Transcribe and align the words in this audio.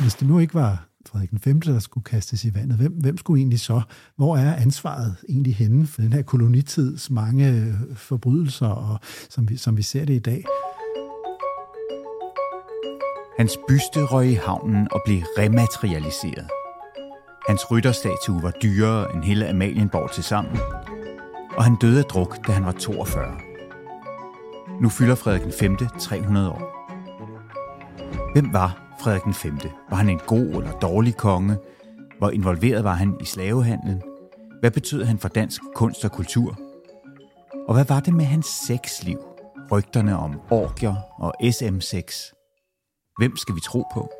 hvis 0.00 0.14
det 0.14 0.28
nu 0.28 0.38
ikke 0.38 0.54
var 0.54 0.84
Frederik 1.06 1.30
den 1.30 1.38
5., 1.38 1.60
der 1.60 1.78
skulle 1.78 2.04
kastes 2.04 2.44
i 2.44 2.54
vandet, 2.54 2.76
hvem, 2.76 2.92
hvem 2.92 3.16
skulle 3.16 3.40
egentlig 3.40 3.60
så? 3.60 3.80
Hvor 4.16 4.36
er 4.36 4.56
ansvaret 4.56 5.16
egentlig 5.28 5.56
henne 5.56 5.86
for 5.86 6.02
den 6.02 6.12
her 6.12 6.22
kolonitids 6.22 7.10
mange 7.10 7.48
øh, 7.48 7.96
forbrydelser, 7.96 8.66
og, 8.66 8.98
som, 9.30 9.48
vi, 9.48 9.56
som 9.56 9.76
vi 9.76 9.82
ser 9.82 10.04
det 10.04 10.14
i 10.14 10.18
dag? 10.18 10.44
Hans 13.38 13.58
byste 13.68 14.04
røg 14.04 14.30
i 14.30 14.34
havnen 14.34 14.88
og 14.92 15.02
blev 15.04 15.18
rematerialiseret. 15.38 16.46
Hans 17.48 17.70
rytterstatue 17.70 18.42
var 18.42 18.50
dyrere 18.50 19.14
end 19.14 19.24
hele 19.24 19.48
Amalienborg 19.48 20.10
til 20.10 20.24
sammen, 20.24 20.58
og 21.56 21.64
han 21.64 21.76
døde 21.80 21.98
af 21.98 22.04
druk, 22.04 22.46
da 22.46 22.52
han 22.52 22.64
var 22.64 22.72
42. 22.72 23.34
Nu 24.80 24.88
fylder 24.88 25.14
Frederik 25.14 25.42
den 25.42 25.52
5. 25.52 25.76
300 25.98 26.50
år. 26.50 26.74
Hvem 28.34 28.52
var 28.52 28.87
Frederik 29.00 29.24
den 29.24 29.34
5.? 29.34 29.58
Var 29.90 29.96
han 29.96 30.08
en 30.08 30.20
god 30.26 30.46
eller 30.46 30.78
dårlig 30.78 31.16
konge? 31.16 31.56
Hvor 32.18 32.30
involveret 32.30 32.84
var 32.84 32.94
han 32.94 33.16
i 33.20 33.24
slavehandlen? 33.24 34.02
Hvad 34.60 34.70
betød 34.70 35.04
han 35.04 35.18
for 35.18 35.28
dansk 35.28 35.62
kunst 35.74 36.04
og 36.04 36.12
kultur? 36.12 36.58
Og 37.68 37.74
hvad 37.74 37.84
var 37.84 38.00
det 38.00 38.14
med 38.14 38.24
hans 38.24 38.46
sexliv? 38.46 39.18
Rygterne 39.72 40.18
om 40.18 40.40
orgier 40.50 40.94
og 41.18 41.34
SM6? 41.44 42.34
Hvem 43.18 43.36
skal 43.36 43.54
vi 43.54 43.60
tro 43.60 43.84
på? 43.94 44.10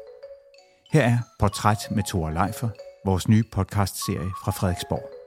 Her 0.93 1.03
er 1.03 1.19
Portræt 1.41 1.79
med 1.91 2.03
Thor 2.03 2.31
Leifer, 2.31 2.69
vores 3.05 3.29
nye 3.29 3.45
podcastserie 3.53 4.31
fra 4.45 4.53
Frederiksborg. 4.53 5.18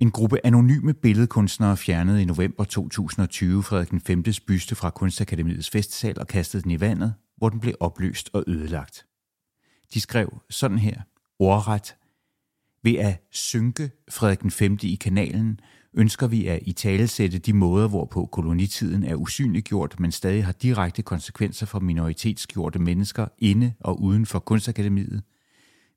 En 0.00 0.10
gruppe 0.10 0.46
anonyme 0.46 0.94
billedkunstnere 0.94 1.76
fjernede 1.76 2.22
i 2.22 2.24
november 2.24 2.64
2020 2.64 3.62
Frederik 3.62 3.90
den 3.90 4.00
5. 4.00 4.22
byste 4.46 4.74
fra 4.74 4.90
Kunstakademiets 4.90 5.70
festsal 5.70 6.18
og 6.20 6.26
kastede 6.26 6.62
den 6.62 6.70
i 6.70 6.80
vandet, 6.80 7.14
hvor 7.36 7.48
den 7.48 7.60
blev 7.60 7.74
opløst 7.80 8.30
og 8.32 8.44
ødelagt. 8.46 9.06
De 9.94 10.00
skrev 10.00 10.42
sådan 10.50 10.78
her, 10.78 11.00
ordret, 11.38 11.96
ved 12.82 12.94
at 12.94 13.26
synke 13.30 13.90
Frederik 14.10 14.42
den 14.42 14.50
5. 14.50 14.78
i 14.82 14.94
kanalen, 14.94 15.60
ønsker 15.94 16.26
vi 16.26 16.46
at 16.46 16.58
i 16.62 16.72
talesætte 16.72 17.38
de 17.38 17.52
måder, 17.52 17.88
hvorpå 17.88 18.26
kolonitiden 18.26 19.04
er 19.04 19.14
usynliggjort, 19.14 20.00
men 20.00 20.12
stadig 20.12 20.44
har 20.44 20.52
direkte 20.52 21.02
konsekvenser 21.02 21.66
for 21.66 21.80
minoritetsgjorte 21.80 22.78
mennesker 22.78 23.26
inde 23.38 23.72
og 23.80 24.02
uden 24.02 24.26
for 24.26 24.38
kunstakademiet. 24.38 25.22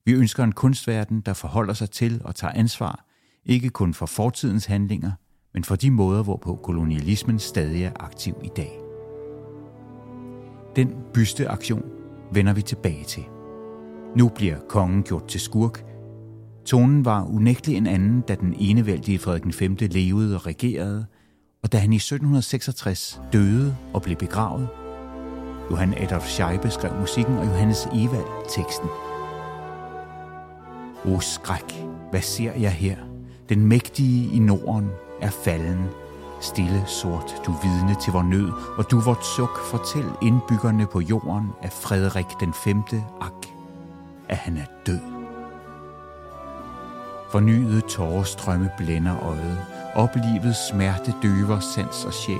Vi 0.05 0.11
ønsker 0.11 0.43
en 0.43 0.51
kunstverden, 0.51 1.21
der 1.21 1.33
forholder 1.33 1.73
sig 1.73 1.89
til 1.89 2.21
og 2.23 2.35
tager 2.35 2.53
ansvar– 2.53 3.05
ikke 3.45 3.69
kun 3.69 3.93
for 3.93 4.05
fortidens 4.05 4.65
handlinger, 4.65 5.11
men 5.53 5.63
for 5.63 5.75
de 5.75 5.91
måder, 5.91 6.23
hvorpå 6.23 6.55
kolonialismen 6.63 7.39
stadig 7.39 7.83
er 7.83 7.91
aktiv 7.99 8.33
i 8.43 8.49
dag. 8.55 8.79
Den 10.75 10.95
bysteaktion 11.13 11.83
vender 12.31 12.53
vi 12.53 12.61
tilbage 12.61 13.03
til. 13.03 13.23
Nu 14.15 14.29
bliver 14.29 14.57
kongen 14.69 15.03
gjort 15.03 15.27
til 15.27 15.39
skurk. 15.39 15.85
Tonen 16.65 17.05
var 17.05 17.25
unægtelig 17.25 17.77
en 17.77 17.87
anden, 17.87 18.21
da 18.21 18.35
den 18.35 18.55
enevældige 18.59 19.19
Frederik 19.19 19.61
V 19.61 19.77
levede 19.81 20.35
og 20.35 20.45
regerede, 20.45 21.05
og 21.63 21.71
da 21.71 21.77
han 21.77 21.93
i 21.93 21.95
1766 21.95 23.21
døde 23.33 23.77
og 23.93 24.01
blev 24.01 24.15
begravet. 24.15 24.67
Johan 25.71 25.93
Adolf 25.93 26.25
Scheibe 26.25 26.69
skrev 26.69 26.99
musikken, 26.99 27.37
og 27.37 27.45
Johannes 27.45 27.85
Evald 27.85 28.49
teksten. 28.55 28.89
O 31.05 31.19
skræk, 31.19 31.85
hvad 32.11 32.21
ser 32.21 32.53
jeg 32.53 32.71
her? 32.71 33.12
Den 33.49 33.65
mægtige 33.65 34.35
i 34.35 34.39
Norden 34.39 34.89
er 35.21 35.29
falden. 35.29 35.85
Stille 36.41 36.83
sort, 36.87 37.35
du 37.45 37.51
vidne 37.63 37.95
til 38.01 38.13
vor 38.13 38.21
nød, 38.21 38.51
og 38.77 38.91
du 38.91 38.99
vort 38.99 39.25
suk 39.25 39.59
fortæl 39.59 40.05
indbyggerne 40.21 40.87
på 40.87 40.99
jorden, 40.99 41.49
af 41.61 41.71
Frederik 41.71 42.25
den 42.39 42.53
5. 42.53 42.83
ak, 43.21 43.47
at 44.29 44.37
han 44.37 44.57
er 44.57 44.65
død. 44.85 44.99
Fornyede 47.31 47.81
tårestrømme 47.81 48.69
blænder 48.77 49.23
øjet, 49.23 49.57
oplivet 49.95 50.55
smerte 50.69 51.13
døver 51.21 51.59
sans 51.59 52.05
og 52.05 52.13
sjæl. 52.13 52.37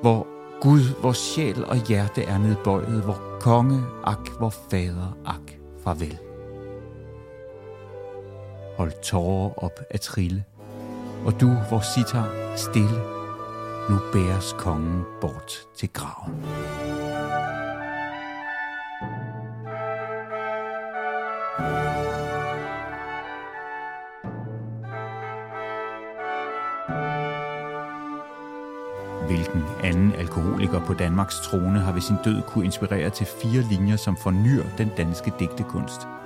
Hvor 0.00 0.26
Gud, 0.60 1.00
hvor 1.00 1.12
sjæl 1.12 1.64
og 1.64 1.76
hjerte 1.76 2.22
er 2.22 2.38
nedbøjet, 2.38 3.02
hvor 3.02 3.20
konge, 3.40 3.82
ak, 4.04 4.28
hvor 4.38 4.50
fader, 4.70 5.16
ak, 5.26 5.54
farvel 5.84 6.18
holdt 8.80 9.00
tårer 9.00 9.64
op 9.64 9.80
at 9.90 10.00
trille. 10.00 10.44
Og 11.24 11.40
du, 11.40 11.48
hvor 11.48 11.80
sitar 11.80 12.56
stille, 12.56 13.00
nu 13.90 13.98
bæres 14.12 14.54
kongen 14.58 15.02
bort 15.20 15.52
til 15.76 15.88
graven. 15.92 16.34
Hvilken 29.26 29.62
anden 29.82 30.12
alkoholiker 30.12 30.80
på 30.86 30.94
Danmarks 30.94 31.40
trone 31.40 31.80
har 31.80 31.92
ved 31.92 32.00
sin 32.00 32.16
død 32.24 32.42
kunne 32.42 32.64
inspirere 32.64 33.10
til 33.10 33.26
fire 33.26 33.62
linjer, 33.62 33.96
som 33.96 34.16
fornyer 34.16 34.64
den 34.78 34.90
danske 34.96 35.32
digtekunst– 35.38 36.00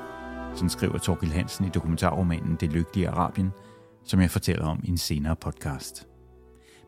sådan 0.55 0.71
skriver 0.71 0.99
Torgild 0.99 1.33
Hansen 1.33 1.65
i 1.65 1.69
dokumentarromanen 1.69 2.57
Det 2.61 2.73
Lykkelige 2.73 3.09
Arabien, 3.09 3.51
som 4.05 4.21
jeg 4.21 4.31
fortæller 4.31 4.67
om 4.67 4.81
i 4.85 4.89
en 4.89 4.99
senere 4.99 5.37
podcast. 5.37 6.09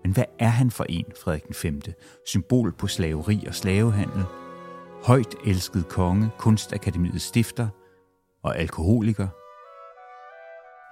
Men 0.03 0.12
hvad 0.12 0.25
er 0.38 0.49
han 0.49 0.71
for 0.71 0.84
en, 0.88 1.04
Frederik 1.25 1.47
den 1.47 1.54
5., 1.54 1.81
symbol 2.27 2.72
på 2.72 2.87
slaveri 2.87 3.44
og 3.49 3.54
slavehandel, 3.54 4.25
højt 5.04 5.34
elsket 5.47 5.88
konge, 5.88 6.31
kunstakademiets 6.38 7.25
stifter 7.25 7.69
og 8.43 8.59
alkoholiker? 8.59 9.28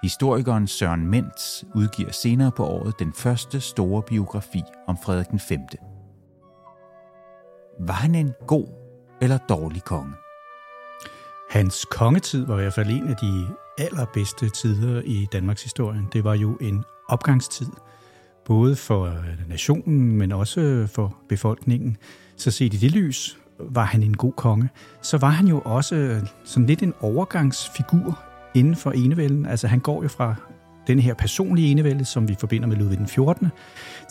Historikeren 0.03 0.67
Søren 0.67 1.07
Mentz 1.07 1.63
udgiver 1.75 2.11
senere 2.11 2.51
på 2.51 2.65
året 2.65 2.99
den 2.99 3.13
første 3.13 3.61
store 3.61 4.01
biografi 4.01 4.61
om 4.87 4.97
Frederik 5.05 5.27
den 5.27 5.39
5. 5.39 5.59
Var 7.79 7.93
han 7.93 8.15
en 8.15 8.33
god 8.47 8.67
eller 9.21 9.37
dårlig 9.37 9.83
konge? 9.83 10.13
Hans 11.49 11.85
kongetid 11.85 12.45
var 12.45 12.57
i 12.57 12.61
hvert 12.61 12.73
fald 12.73 12.89
en 12.89 13.07
af 13.07 13.15
de 13.15 13.47
allerbedste 13.77 14.49
tider 14.49 15.01
i 15.05 15.27
Danmarks 15.31 15.63
historie. 15.63 16.01
Det 16.13 16.23
var 16.23 16.33
jo 16.33 16.57
en 16.61 16.83
opgangstid, 17.07 17.67
både 18.45 18.75
for 18.75 19.05
øh, 19.05 19.49
nationen, 19.49 20.17
men 20.17 20.31
også 20.31 20.87
for 20.93 21.17
befolkningen. 21.29 21.97
Så 22.37 22.51
set 22.51 22.73
i 22.73 22.77
det 22.77 22.91
lys 22.91 23.37
var 23.59 23.83
han 23.83 24.03
en 24.03 24.17
god 24.17 24.33
konge. 24.33 24.69
Så 25.01 25.17
var 25.17 25.29
han 25.29 25.47
jo 25.47 25.61
også 25.65 25.95
øh, 25.95 26.21
sådan 26.43 26.65
lidt 26.65 26.83
en 26.83 26.93
overgangsfigur 27.01 28.19
inden 28.55 28.75
for 28.75 28.91
enevælden. 28.91 29.45
Altså 29.45 29.67
han 29.67 29.79
går 29.79 30.03
jo 30.03 30.07
fra 30.07 30.35
den 30.87 30.99
her 30.99 31.13
personlige 31.13 31.71
enevælde, 31.71 32.05
som 32.05 32.27
vi 32.27 32.35
forbinder 32.39 32.67
med 32.67 32.77
Ludvig 32.77 32.97
den 32.97 33.07
14., 33.07 33.47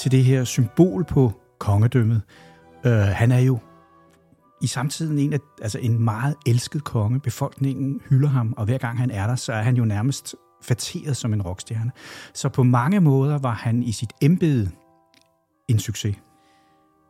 til 0.01 0.11
det 0.11 0.25
her 0.25 0.45
symbol 0.45 1.05
på 1.05 1.33
kongedømmet. 1.59 2.23
Uh, 2.85 2.93
han 2.93 3.33
er 3.33 3.39
jo 3.39 3.59
i 4.63 4.67
samtiden 4.67 5.19
en, 5.19 5.33
af, 5.33 5.39
altså 5.63 5.79
en 5.79 6.05
meget 6.05 6.35
elsket 6.47 6.85
konge. 6.85 7.21
Befolkningen 7.21 8.01
hylder 8.09 8.29
ham, 8.29 8.55
og 8.57 8.65
hver 8.65 8.79
gang 8.79 8.99
han 8.99 9.11
er 9.11 9.27
der, 9.27 9.37
så 9.37 9.53
er 9.53 9.63
han 9.63 9.77
jo 9.77 9.85
nærmest 9.85 10.35
fateret 10.63 11.17
som 11.17 11.33
en 11.33 11.43
rockstjerne. 11.43 11.91
Så 12.35 12.49
på 12.49 12.63
mange 12.63 13.01
måder 13.01 13.39
var 13.39 13.53
han 13.55 13.83
i 13.83 13.93
sit 13.93 14.13
embede 14.21 14.71
en 15.69 15.79
succes. 15.79 16.17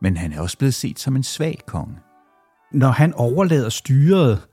Men 0.01 0.17
han 0.17 0.33
er 0.33 0.41
også 0.41 0.57
blevet 0.57 0.73
set 0.73 0.99
som 0.99 1.15
en 1.15 1.23
svag 1.23 1.59
konge. 1.67 1.95
Når 2.71 2.89
han 2.89 3.13
overlader 3.13 3.69
styret 3.69 4.47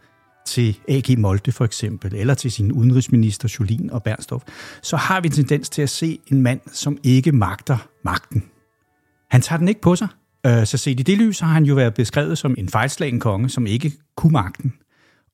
til 0.47 0.79
A.G. 0.89 1.19
Molde 1.19 1.53
for 1.53 1.65
eksempel, 1.65 2.15
eller 2.15 2.35
til 2.35 2.53
sin 2.53 2.73
udenrigsminister 2.73 3.57
Jolien 3.59 3.91
og 3.91 4.03
Bernstorff, 4.03 4.45
så 4.83 4.97
har 4.97 5.21
vi 5.21 5.29
en 5.29 5.33
tendens 5.33 5.71
til 5.71 5.83
at 5.83 5.91
se 5.91 6.19
en 6.27 6.43
mand, 6.43 6.61
som 6.73 6.99
ikke 7.03 7.33
magter 7.33 7.89
magten. 8.05 8.45
Han 9.31 9.41
tager 9.41 9.59
den 9.59 9.69
ikke 9.69 9.81
på 9.81 9.97
sig. 9.97 10.09
Øh, 10.47 10.67
så 10.67 10.79
set 10.79 11.01
i 11.01 11.03
det 11.03 11.19
lys 11.19 11.41
har 11.41 11.53
han 11.53 11.65
jo 11.65 11.75
været 11.75 11.95
beskrevet 11.95 12.39
som 12.39 12.55
en 12.59 12.69
fejlslagen 12.69 13.21
konge, 13.21 13.49
som 13.49 13.67
ikke 13.67 13.93
kunne 14.17 14.33
magten. 14.33 14.75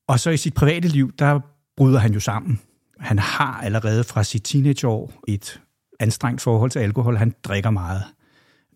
Og 0.08 0.20
så 0.20 0.30
i 0.30 0.36
sit 0.36 0.54
private 0.54 0.88
liv, 0.88 1.12
der 1.18 1.40
bryder 1.76 1.98
han 1.98 2.12
jo 2.12 2.20
sammen. 2.20 2.60
Han 3.00 3.18
har 3.18 3.60
allerede 3.62 4.04
fra 4.04 4.24
sit 4.24 4.44
teenageår 4.44 5.22
et 5.28 5.60
anstrengt 6.00 6.40
forhold 6.40 6.70
til 6.70 6.78
alkohol. 6.78 7.16
Han 7.16 7.34
drikker 7.44 7.70
meget. 7.70 8.02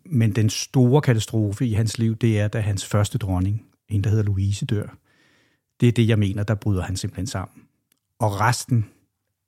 Men 0.05 0.31
den 0.31 0.49
store 0.49 1.01
katastrofe 1.01 1.67
i 1.67 1.73
hans 1.73 1.97
liv, 1.97 2.15
det 2.15 2.39
er, 2.39 2.47
da 2.47 2.59
hans 2.59 2.85
første 2.85 3.17
dronning, 3.17 3.65
en 3.89 4.03
der 4.03 4.09
hedder 4.09 4.23
Louise, 4.23 4.65
dør. 4.65 4.97
Det 5.79 5.87
er 5.87 5.91
det, 5.91 6.07
jeg 6.07 6.19
mener, 6.19 6.43
der 6.43 6.55
bryder 6.55 6.81
han 6.81 6.97
simpelthen 6.97 7.27
sammen. 7.27 7.63
Og 8.19 8.39
resten 8.39 8.85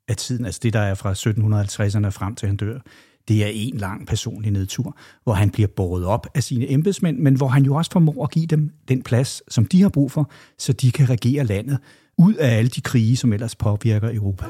af 0.08 0.16
tiden, 0.16 0.46
altså 0.46 0.60
det, 0.64 0.74
der 0.74 0.80
er 0.80 0.96
fra 0.96 1.14
1750'erne 1.14 2.10
frem 2.10 2.36
til 2.36 2.48
han 2.48 2.58
dør, 2.58 2.80
det 3.28 3.44
er 3.44 3.48
en 3.54 3.78
lang 3.78 4.08
personlig 4.08 4.52
nedtur, 4.52 4.98
hvor 5.24 5.34
han 5.34 5.50
bliver 5.50 5.68
båret 5.68 6.06
op 6.06 6.28
af 6.36 6.44
sine 6.44 6.72
embedsmænd, 6.72 7.18
men 7.20 7.36
hvor 7.36 7.48
han 7.48 7.64
jo 7.64 7.76
også 7.76 7.92
formår 7.92 8.24
at 8.24 8.32
give 8.32 8.46
dem 8.46 8.72
den 8.88 9.04
plads, 9.04 9.54
som 9.54 9.66
de 9.66 9.82
har 9.82 9.90
brug 9.90 10.12
for, 10.12 10.32
så 10.58 10.74
de 10.74 10.92
kan 10.92 11.10
regere 11.10 11.44
landet 11.44 11.78
ud 12.18 12.34
af 12.34 12.58
alle 12.58 12.70
de 12.70 12.82
krige, 12.82 13.18
som 13.18 13.34
ellers 13.34 13.56
påvirker 13.56 14.10
Europa. 14.14 14.46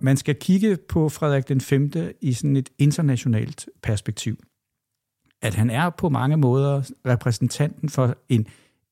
Man 0.00 0.16
skal 0.16 0.34
kigge 0.34 0.76
på 0.88 1.08
Frederik 1.08 1.48
den 1.48 1.60
5. 1.60 1.92
i 2.20 2.32
sådan 2.32 2.56
et 2.56 2.68
internationalt 2.78 3.68
perspektiv. 3.82 4.36
at 5.42 5.54
han 5.54 5.70
er 5.70 5.90
på 5.90 6.08
mange 6.08 6.36
måder 6.36 6.82
repræsentanten 7.06 7.88
for 7.88 8.16
en 8.28 8.46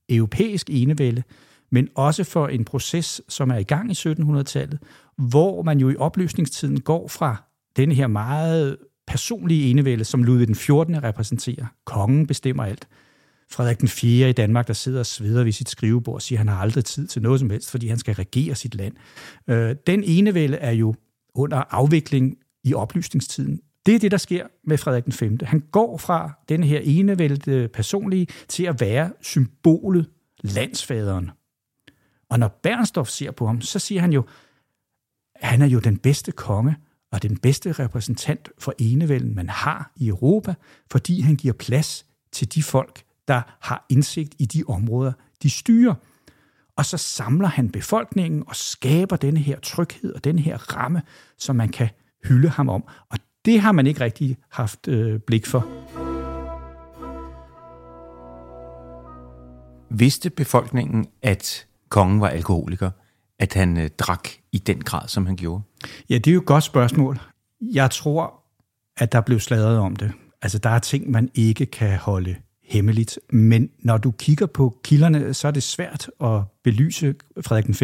europæisk 0.09 0.71
enevælde, 0.71 1.23
men 1.71 1.89
også 1.95 2.25
for 2.25 2.49
en 2.49 2.65
proces, 2.65 3.23
som 3.29 3.51
er 3.51 3.57
i 3.57 3.63
gang 3.63 3.91
i 3.91 3.95
1700-tallet, 3.95 4.79
hvor 5.17 5.63
man 5.63 5.81
jo 5.81 5.91
i 5.91 5.97
oplysningstiden 5.97 6.81
går 6.81 7.09
fra 7.09 7.45
den 7.77 7.93
her 7.93 8.07
meget 8.07 8.77
personlige 9.07 9.71
enevælde, 9.71 10.05
som 10.05 10.23
Ludvig 10.23 10.47
den 10.47 10.55
14. 10.55 11.03
repræsenterer. 11.03 11.67
Kongen 11.85 12.27
bestemmer 12.27 12.65
alt. 12.65 12.89
Frederik 13.53 13.81
den 13.81 13.89
4. 13.89 14.31
i 14.31 14.33
Danmark, 14.33 14.69
der 14.69 14.75
sidder 14.75 14.99
og 14.99 15.07
sveder 15.07 15.45
ved 15.45 15.53
sit 15.53 15.69
skrivebord 15.69 16.15
og 16.15 16.23
siger, 16.23 16.37
at 16.37 16.41
han 16.41 16.49
har 16.49 16.63
aldrig 16.63 16.85
tid 16.85 17.07
til 17.07 17.23
noget 17.23 17.41
som 17.41 17.51
helst, 17.51 17.71
fordi 17.71 17.89
han 17.89 17.99
skal 17.99 18.15
regere 18.15 18.55
sit 18.55 18.75
land. 18.75 18.95
Øh, 19.49 19.77
den 19.87 20.05
enevælde 20.05 20.57
er 20.57 20.71
jo 20.71 20.95
under 21.35 21.63
afvikling 21.71 22.37
i 22.65 22.75
oplysningstiden. 22.75 23.61
Det 23.87 23.95
er 23.95 23.99
det, 23.99 24.11
der 24.11 24.17
sker 24.17 24.47
med 24.65 24.79
Frederik 24.79 25.05
den 25.05 25.13
5. 25.13 25.39
Han 25.43 25.63
går 25.73 25.99
fra 25.99 26.31
den 26.49 26.65
her 26.65 26.81
enevælde 26.85 27.69
personlige 27.69 28.27
til 28.49 28.65
at 28.65 28.81
være 28.81 29.13
symbolet 29.21 30.07
landsfaderen. 30.43 31.31
Og 32.31 32.39
når 32.39 32.61
Bernstorff 32.63 33.11
ser 33.11 33.31
på 33.31 33.47
ham, 33.47 33.61
så 33.61 33.79
siger 33.79 34.01
han 34.01 34.13
jo, 34.13 34.25
han 35.37 35.63
er 35.63 35.67
jo 35.67 35.79
den 35.79 35.97
bedste 35.99 36.33
konge 36.33 36.77
og 37.13 37.23
den 37.23 37.37
bedste 37.37 37.73
repræsentant 37.73 38.49
for 38.59 38.75
enevælden, 38.79 39.35
man 39.35 39.49
har 39.49 39.93
i 39.97 40.09
Europa, 40.09 40.55
fordi 40.91 41.21
han 41.21 41.37
giver 41.37 41.55
plads 41.55 42.07
til 42.33 42.55
de 42.55 42.63
folk, 42.63 43.03
der 43.29 43.43
har 43.61 43.87
indsigt 43.89 44.35
i 44.39 44.47
de 44.47 44.65
områder, 44.69 45.13
de 45.43 45.51
styrer. 45.51 45.95
Og 46.77 46.85
så 46.87 46.97
samler 46.97 47.49
han 47.49 47.71
befolkningen 47.71 48.45
og 48.47 48.57
skaber 48.57 49.17
denne 49.17 49.41
her 49.41 49.61
tryghed 49.61 50.13
og 50.15 50.25
denne 50.25 50.43
her 50.43 50.77
ramme, 50.77 51.03
som 51.39 51.57
man 51.57 51.69
kan 51.69 51.89
hylde 52.25 52.49
ham 52.49 52.69
om. 52.69 52.85
Og 53.11 53.19
det 53.45 53.61
har 53.61 53.73
man 53.73 53.87
ikke 53.87 54.01
rigtig 54.01 54.37
haft 54.49 54.89
øh, 54.89 55.21
blik 55.21 55.47
for. 55.47 55.67
Vidste 59.91 60.31
befolkningen, 60.31 61.07
at 61.23 61.67
kongen 61.91 62.21
var 62.21 62.29
alkoholiker? 62.29 62.91
At 63.39 63.55
han 63.55 63.79
øh, 63.79 63.91
drak 63.99 64.29
i 64.53 64.59
den 64.59 64.81
grad, 64.81 65.09
som 65.09 65.27
han 65.27 65.37
gjorde? 65.37 65.63
Ja, 66.11 66.19
det 66.19 66.27
er 66.27 66.35
jo 66.35 66.41
et 66.41 66.47
godt 66.47 66.65
spørgsmål. 66.65 67.21
Jeg 67.61 67.91
tror, 67.91 68.43
at 68.97 69.13
der 69.13 69.21
blev 69.21 69.41
sladret 69.41 69.79
om 69.79 69.97
det. 69.97 70.13
Altså, 70.43 70.59
der 70.59 70.71
er 70.71 70.79
ting, 70.79 71.11
man 71.11 71.31
ikke 71.35 71.67
kan 71.67 71.99
holde 71.99 72.37
hemmeligt. 72.65 73.19
Men 73.31 73.71
når 73.79 73.99
du 73.99 74.11
kigger 74.11 74.47
på 74.47 74.81
kilderne, 74.85 75.35
så 75.35 75.49
er 75.49 75.53
det 75.53 75.63
svært 75.63 76.11
at 76.21 76.41
belyse 76.65 77.15
Frederik 77.41 77.67
den 77.67 77.75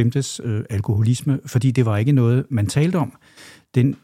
Øh, 0.45 0.65
alkoholisme, 0.71 1.41
fordi 1.47 1.71
det 1.71 1.87
var 1.87 1.97
ikke 1.97 2.13
noget, 2.13 2.47
man 2.51 2.67
talte 2.67 2.97
om. 2.97 3.17
Den 3.75 3.97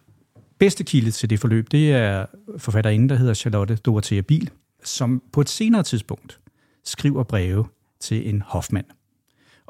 bedste 0.58 0.84
kilde 0.84 1.10
til 1.10 1.30
det 1.30 1.40
forløb, 1.40 1.70
det 1.70 1.92
er 1.92 2.26
forfatterinden, 2.58 3.08
der 3.08 3.16
hedder 3.16 3.34
Charlotte 3.34 3.76
Dorothea 3.76 4.20
Biel, 4.20 4.50
som 4.84 5.22
på 5.32 5.40
et 5.40 5.48
senere 5.48 5.82
tidspunkt 5.82 6.40
skriver 6.84 7.22
breve 7.22 7.64
til 8.00 8.28
en 8.28 8.42
hofmand. 8.46 8.86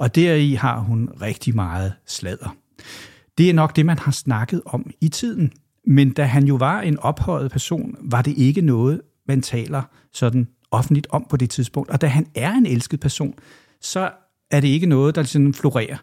Og 0.03 0.15
deri 0.15 0.53
har 0.53 0.81
hun 0.81 1.09
rigtig 1.21 1.55
meget 1.55 1.93
sladder. 2.07 2.57
Det 3.39 3.51
er 3.51 3.55
nok 3.55 3.77
det, 3.77 3.87
man 3.87 3.99
har 3.99 4.13
snakket 4.13 4.63
om 4.67 4.91
i 5.01 5.09
tiden. 5.09 5.53
Men 5.87 6.11
da 6.13 6.25
han 6.25 6.45
jo 6.45 6.55
var 6.55 6.81
en 6.81 6.99
ophøjet 6.99 7.51
person, 7.51 7.97
var 8.01 8.23
det 8.23 8.39
ikke 8.39 8.61
noget, 8.61 9.01
man 9.29 9.43
taler 9.43 9.83
sådan 10.13 10.49
offentligt 10.71 11.07
om 11.11 11.27
på 11.31 11.37
det 11.37 11.51
tidspunkt. 11.51 11.91
Og 11.91 12.01
da 12.01 12.07
han 12.07 12.27
er 12.35 12.53
en 12.53 12.67
elsket 12.67 13.01
person, 13.01 13.35
så 13.81 14.11
er 14.51 14.61
det 14.61 14.69
ikke 14.69 14.87
noget, 14.87 15.15
der 15.15 15.23
sådan 15.23 15.55
florerer. 15.55 15.97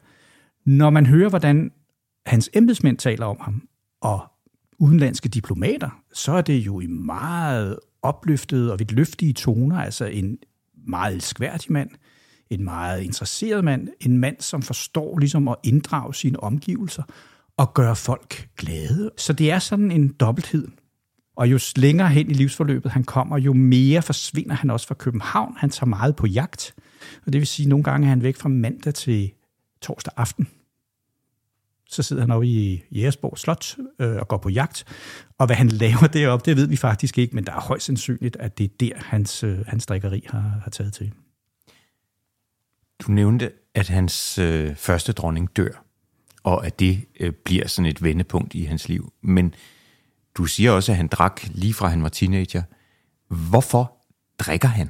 Når 0.66 0.90
man 0.90 1.06
hører, 1.06 1.30
hvordan 1.30 1.72
hans 2.26 2.50
embedsmænd 2.54 2.98
taler 2.98 3.26
om 3.26 3.38
ham, 3.40 3.62
og 4.02 4.20
udenlandske 4.78 5.30
diplomater, 5.30 6.02
så 6.14 6.32
er 6.32 6.42
det 6.42 6.58
jo 6.58 6.80
i 6.80 6.88
meget 6.88 7.80
opløftede 8.02 8.72
og 8.72 8.80
vidtløftige 8.80 9.34
toner, 9.34 9.78
altså 9.78 10.06
en 10.06 10.38
meget 10.88 11.14
elskværdig 11.14 11.72
mand, 11.72 11.90
en 12.50 12.64
meget 12.64 13.02
interesseret 13.02 13.64
mand, 13.64 13.88
en 14.00 14.18
mand, 14.18 14.36
som 14.40 14.62
forstår 14.62 15.18
ligesom 15.18 15.48
at 15.48 15.56
inddrage 15.64 16.16
sine 16.16 16.44
omgivelser 16.44 17.04
og 17.58 17.74
gøre 17.74 17.96
folk 17.96 18.50
glade. 18.58 19.12
Så 19.18 19.34
det 19.34 19.52
er 19.52 19.60
sådan 19.60 19.92
en 19.92 20.08
dobbelthed. 20.08 20.68
Og 21.36 21.52
jo 21.52 21.60
længere 21.76 22.10
hen 22.10 22.32
i 22.32 22.34
livsforløbet 22.34 22.92
han 22.92 23.04
kommer, 23.04 23.38
jo 23.38 23.54
mere 23.54 24.02
forsvinder 24.02 24.56
han 24.56 24.70
også 24.70 24.88
fra 24.88 24.96
København. 24.96 25.56
Han 25.58 25.70
tager 25.70 25.86
meget 25.86 26.16
på 26.16 26.28
jagt, 26.28 26.76
og 27.26 27.34
det 27.34 27.40
vil 27.40 27.48
sige, 27.48 27.66
at 27.66 27.70
nogle 27.70 27.84
gange 27.84 28.06
er 28.06 28.10
han 28.10 28.24
væk 28.24 28.36
fra 28.36 28.50
mandag 28.50 28.94
til 28.94 29.32
torsdag 29.82 30.14
aften. 30.18 30.48
Så 31.90 32.04
sidder 32.04 32.22
han 32.22 32.32
oppe 32.32 32.48
i 32.48 32.84
Jægersborg 32.92 33.38
Slot 33.38 33.76
øh, 34.00 34.16
og 34.16 34.28
går 34.28 34.38
på 34.38 34.50
jagt. 34.50 34.86
Og 35.38 35.46
hvad 35.46 35.56
han 35.56 35.68
laver 35.68 36.08
deroppe, 36.14 36.46
det 36.46 36.58
ved 36.58 36.68
vi 36.68 36.76
faktisk 36.76 37.18
ikke, 37.18 37.36
men 37.36 37.44
der 37.44 37.52
er 37.52 37.62
højst 37.62 37.86
sandsynligt, 37.86 38.36
at 38.36 38.58
det 38.58 38.64
er 38.64 38.76
der, 38.80 38.92
hans, 38.96 39.44
øh, 39.44 39.58
hans 39.68 39.86
drikkeri 39.86 40.24
har, 40.28 40.60
har 40.64 40.70
taget 40.70 40.94
til. 40.94 41.14
Du 43.00 43.12
nævnte, 43.12 43.52
at 43.76 43.88
hans 43.90 44.38
øh, 44.38 44.76
første 44.76 45.12
dronning 45.12 45.58
dør, 45.58 45.86
og 46.44 46.66
at 46.66 46.80
det 46.80 47.06
øh, 47.20 47.32
bliver 47.46 47.68
sådan 47.68 47.90
et 47.90 48.04
vendepunkt 48.04 48.56
i 48.56 48.64
hans 48.64 48.90
liv. 48.90 49.14
Men 49.22 49.54
du 50.36 50.46
siger 50.46 50.72
også, 50.72 50.92
at 50.92 50.96
han 50.96 51.08
drak 51.08 51.42
lige 51.48 51.74
fra 51.74 51.88
han 51.88 52.04
var 52.04 52.10
teenager. 52.10 52.64
Hvorfor 53.28 53.98
drikker 54.40 54.68
han? 54.68 54.90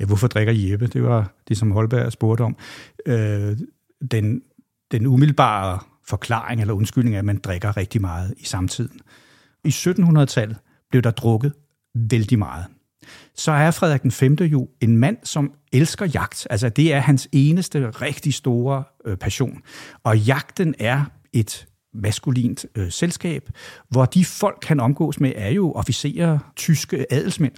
Ja, 0.00 0.04
hvorfor 0.04 0.26
drikker 0.28 0.52
Jeppe? 0.52 0.86
Det 0.86 1.02
var 1.02 1.34
det, 1.48 1.58
som 1.58 1.70
Holberg 1.70 2.12
spurgte 2.12 2.42
om. 2.42 2.56
Øh, 3.06 3.58
den, 4.10 4.42
den 4.90 5.06
umiddelbare 5.06 5.78
forklaring 6.04 6.60
eller 6.60 6.74
undskyldning 6.74 7.14
er, 7.14 7.18
at 7.18 7.24
man 7.24 7.38
drikker 7.38 7.76
rigtig 7.76 8.00
meget 8.00 8.34
i 8.36 8.44
samtiden. 8.44 9.00
I 9.64 9.68
1700-tallet 9.68 10.56
blev 10.90 11.02
der 11.02 11.10
drukket 11.10 11.52
vældig 11.94 12.38
meget 12.38 12.66
så 13.34 13.52
er 13.52 13.70
Frederik 13.70 14.02
den 14.02 14.10
5. 14.10 14.34
jo 14.34 14.68
en 14.80 14.96
mand, 14.96 15.16
som 15.22 15.52
elsker 15.72 16.06
jagt. 16.06 16.46
Altså 16.50 16.68
det 16.68 16.94
er 16.94 17.00
hans 17.00 17.28
eneste 17.32 17.90
rigtig 17.90 18.34
store 18.34 18.84
øh, 19.04 19.16
passion. 19.16 19.58
Og 20.04 20.18
jagten 20.18 20.74
er 20.78 21.04
et 21.32 21.66
maskulint 21.94 22.66
øh, 22.74 22.90
selskab, 22.90 23.50
hvor 23.88 24.04
de 24.04 24.24
folk, 24.24 24.64
han 24.64 24.80
omgås 24.80 25.20
med, 25.20 25.32
er 25.36 25.50
jo 25.50 25.72
officerer, 25.72 26.38
tyske 26.56 27.12
adelsmænd. 27.12 27.52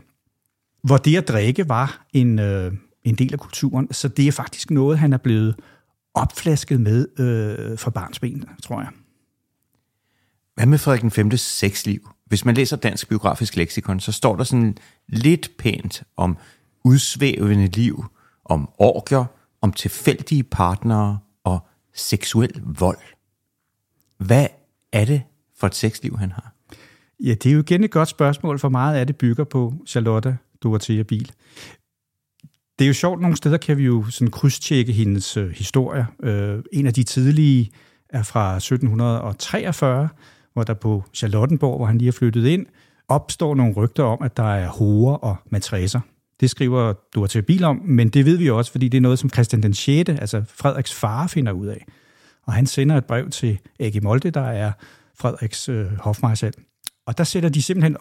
Hvor 0.84 0.96
det 0.96 1.16
at 1.16 1.28
drikke 1.28 1.68
var 1.68 2.06
en, 2.12 2.38
øh, 2.38 2.72
en 3.04 3.14
del 3.14 3.32
af 3.32 3.38
kulturen. 3.38 3.92
Så 3.92 4.08
det 4.08 4.28
er 4.28 4.32
faktisk 4.32 4.70
noget, 4.70 4.98
han 4.98 5.12
er 5.12 5.18
blevet 5.18 5.54
opflasket 6.14 6.80
med 6.80 7.06
øh, 7.18 7.78
fra 7.78 7.90
barnsben, 7.90 8.44
tror 8.62 8.80
jeg. 8.80 8.88
Hvad 10.62 10.68
med 10.68 10.78
Frederik 10.78 11.02
den 11.02 11.10
5. 11.10 11.36
sexliv? 11.36 12.10
Hvis 12.26 12.44
man 12.44 12.54
læser 12.54 12.76
Dansk 12.76 13.08
Biografisk 13.08 13.56
Leksikon, 13.56 14.00
så 14.00 14.12
står 14.12 14.36
der 14.36 14.44
sådan 14.44 14.76
lidt 15.08 15.50
pænt 15.58 16.02
om 16.16 16.36
udsvævende 16.84 17.66
liv, 17.66 18.04
om 18.44 18.68
orger, 18.78 19.24
om 19.60 19.72
tilfældige 19.72 20.42
partnere 20.42 21.18
og 21.44 21.66
seksuel 21.94 22.62
vold. 22.64 22.98
Hvad 24.18 24.46
er 24.92 25.04
det 25.04 25.22
for 25.58 25.66
et 25.66 25.74
sexliv, 25.74 26.18
han 26.18 26.32
har? 26.32 26.54
Ja, 27.20 27.34
det 27.34 27.46
er 27.46 27.54
jo 27.54 27.60
igen 27.60 27.84
et 27.84 27.90
godt 27.90 28.08
spørgsmål, 28.08 28.58
for 28.58 28.68
meget 28.68 28.96
af 28.96 29.06
det 29.06 29.16
bygger 29.16 29.44
på 29.44 29.74
Charlotte 29.86 30.38
Dorothea 30.62 31.02
Bil. 31.02 31.32
Det 32.78 32.84
er 32.84 32.88
jo 32.88 32.94
sjovt, 32.94 33.20
nogle 33.20 33.36
steder 33.36 33.56
kan 33.56 33.76
vi 33.76 33.84
jo 33.84 34.04
sådan 34.10 34.30
krydstjekke 34.30 34.92
hendes 34.92 35.36
øh, 35.36 35.50
historie. 35.50 36.06
Øh, 36.22 36.62
en 36.72 36.86
af 36.86 36.94
de 36.94 37.02
tidlige 37.02 37.70
er 38.08 38.22
fra 38.22 38.56
1743, 38.56 40.08
hvor 40.52 40.62
der 40.62 40.74
på 40.74 41.04
Charlottenborg, 41.14 41.76
hvor 41.76 41.86
han 41.86 41.98
lige 41.98 42.08
er 42.08 42.12
flyttet 42.12 42.46
ind, 42.46 42.66
opstår 43.08 43.54
nogle 43.54 43.74
rygter 43.74 44.04
om, 44.04 44.22
at 44.22 44.36
der 44.36 44.54
er 44.54 44.68
hoer 44.68 45.14
og 45.14 45.36
matræser. 45.50 46.00
Det 46.40 46.50
skriver 46.50 46.92
Dorothea 47.14 47.42
Bil 47.42 47.64
om, 47.64 47.82
men 47.84 48.08
det 48.08 48.24
ved 48.24 48.36
vi 48.36 48.50
også, 48.50 48.70
fordi 48.72 48.88
det 48.88 48.96
er 48.96 49.02
noget, 49.02 49.18
som 49.18 49.30
Christian 49.30 49.62
den 49.62 49.74
6., 49.74 50.10
altså 50.10 50.42
Frederiks 50.48 50.94
far, 50.94 51.26
finder 51.26 51.52
ud 51.52 51.66
af. 51.66 51.86
Og 52.46 52.52
han 52.52 52.66
sender 52.66 52.96
et 52.96 53.04
brev 53.04 53.30
til 53.30 53.58
A.G. 53.80 54.02
Molde, 54.02 54.30
der 54.30 54.40
er 54.40 54.72
Frederiks 55.18 55.68
øh, 55.68 55.86
hofmarschall. 55.98 56.54
Og 57.06 57.18
der 57.18 57.24
sætter 57.24 57.48
de 57.48 57.62
simpelthen 57.62 57.96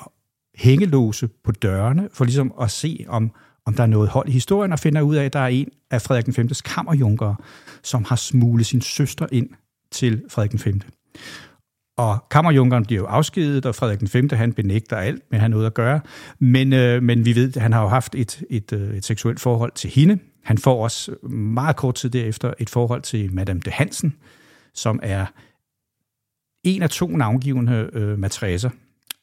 hængelåse 0.56 1.30
på 1.44 1.52
dørene, 1.52 2.10
for 2.14 2.26
ligesom 2.26 2.54
at 2.62 2.72
se, 2.72 3.06
om, 3.08 3.32
om 3.66 3.74
der 3.74 3.84
er 3.84 3.88
noget 3.88 4.10
hold 4.10 4.30
i 4.30 4.32
historien, 4.32 4.72
og 4.72 4.80
finder 4.80 5.02
ud 5.02 5.16
af, 5.16 5.26
at 5.26 5.34
der 5.34 5.40
er 5.40 5.48
en 5.48 5.70
af 5.92 6.02
Frederik 6.02 6.26
den 6.26 6.50
5.s 6.50 6.62
kammerjunkere, 6.62 7.36
som 7.84 8.04
har 8.04 8.16
smuglet 8.16 8.66
sin 8.66 8.82
søster 8.82 9.28
ind 9.32 9.50
til 9.92 10.24
Frederik 10.30 10.52
den 10.52 10.60
5. 10.60 10.82
Og 11.98 12.26
kammerjunkeren 12.32 12.86
bliver 12.86 13.02
jo 13.02 13.08
afskedet, 13.08 13.66
og 13.66 13.76
Frederik 13.76 14.00
den 14.00 14.08
5. 14.08 14.30
han 14.32 14.54
benægter 14.54 14.98
alt 14.98 15.24
med 15.32 15.40
han 15.40 15.52
noget 15.52 15.66
at 15.66 15.74
gøre. 15.74 16.00
Men, 16.40 16.74
øh, 16.74 17.04
men 17.04 17.26
vi 17.26 17.36
ved, 17.36 17.58
at 17.58 17.62
han 17.62 17.74
har 17.74 17.82
jo 17.82 17.88
haft 17.88 18.16
et, 18.16 18.44
et, 18.50 18.74
øh, 18.74 18.98
et 18.98 19.06
seksuelt 19.06 19.40
forhold 19.40 19.72
til 19.72 19.90
hende. 19.90 20.20
Han 20.44 20.58
får 20.58 20.84
også 20.84 21.28
meget 21.30 21.76
kort 21.76 21.96
tid 21.96 22.10
derefter 22.10 22.54
et 22.60 22.70
forhold 22.70 23.02
til 23.02 23.34
Madame 23.34 23.60
de 23.60 23.72
Hansen, 23.72 24.16
som 24.74 25.00
er 25.04 25.26
en 26.64 26.82
af 26.82 26.90
to 26.90 27.08
navngivende 27.08 27.90
øh, 27.94 28.20
matræser. 28.20 28.70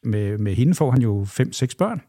Med, 0.03 0.37
med 0.37 0.55
hende 0.55 0.75
får 0.75 0.91
han 0.91 1.01
jo 1.01 1.25
fem-seks 1.25 1.75
børn, 1.75 2.01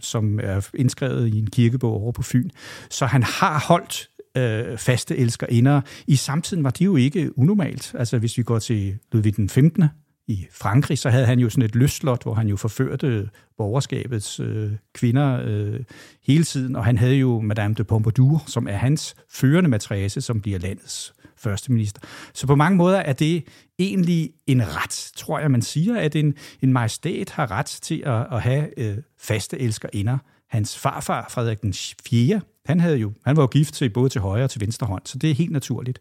som 0.00 0.40
er 0.42 0.70
indskrevet 0.74 1.28
i 1.28 1.38
en 1.38 1.50
kirkebog 1.50 1.92
over 1.92 2.12
på 2.12 2.22
Fyn. 2.22 2.50
Så 2.90 3.06
han 3.06 3.22
har 3.22 3.64
holdt 3.68 4.08
øh, 4.36 4.78
faste 4.78 5.16
elskerinder. 5.16 5.80
I 6.06 6.16
samtiden 6.16 6.64
var 6.64 6.70
det 6.70 6.84
jo 6.84 6.96
ikke 6.96 7.38
unormalt. 7.38 7.94
Altså 7.98 8.18
hvis 8.18 8.38
vi 8.38 8.42
går 8.42 8.58
til 8.58 8.98
Ludvig 9.12 9.36
den 9.36 9.48
15., 9.48 9.84
i 10.28 10.46
Frankrig, 10.52 10.98
så 10.98 11.10
havde 11.10 11.26
han 11.26 11.38
jo 11.38 11.50
sådan 11.50 11.64
et 11.64 11.74
lystslot, 11.74 12.22
hvor 12.22 12.34
han 12.34 12.48
jo 12.48 12.56
forførte 12.56 13.28
borgerskabets 13.56 14.40
øh, 14.40 14.72
kvinder 14.94 15.40
øh, 15.44 15.80
hele 16.22 16.44
tiden, 16.44 16.76
og 16.76 16.84
han 16.84 16.98
havde 16.98 17.14
jo 17.14 17.40
Madame 17.40 17.74
de 17.74 17.84
Pompadour, 17.84 18.42
som 18.46 18.68
er 18.68 18.76
hans 18.76 19.14
førende 19.30 19.70
matrice, 19.70 20.20
som 20.20 20.40
bliver 20.40 20.58
landets 20.58 21.14
første 21.36 21.72
minister. 21.72 22.00
Så 22.34 22.46
på 22.46 22.54
mange 22.54 22.76
måder 22.76 22.98
er 22.98 23.12
det 23.12 23.44
egentlig 23.78 24.30
en 24.46 24.62
ret, 24.76 25.12
tror 25.16 25.38
jeg, 25.38 25.50
man 25.50 25.62
siger, 25.62 25.96
at 25.96 26.16
en, 26.16 26.34
en 26.62 26.72
majestæt 26.72 27.30
har 27.30 27.50
ret 27.50 27.66
til 27.66 28.02
at, 28.06 28.26
at 28.32 28.42
have 28.42 28.78
øh, 28.78 28.96
faste 29.20 29.58
elskerinder. 29.58 30.18
Hans 30.50 30.78
farfar, 30.78 31.28
Frederik 31.30 31.62
den 31.62 31.74
4., 32.08 32.40
han, 32.66 32.80
havde 32.80 32.96
jo, 32.96 33.12
han 33.24 33.36
var 33.36 33.42
jo 33.42 33.46
gift 33.46 33.74
til 33.74 33.90
både 33.90 34.08
til 34.08 34.20
højre 34.20 34.44
og 34.44 34.50
til 34.50 34.60
venstre 34.60 34.86
hånd, 34.86 35.02
så 35.04 35.18
det 35.18 35.30
er 35.30 35.34
helt 35.34 35.52
naturligt. 35.52 35.98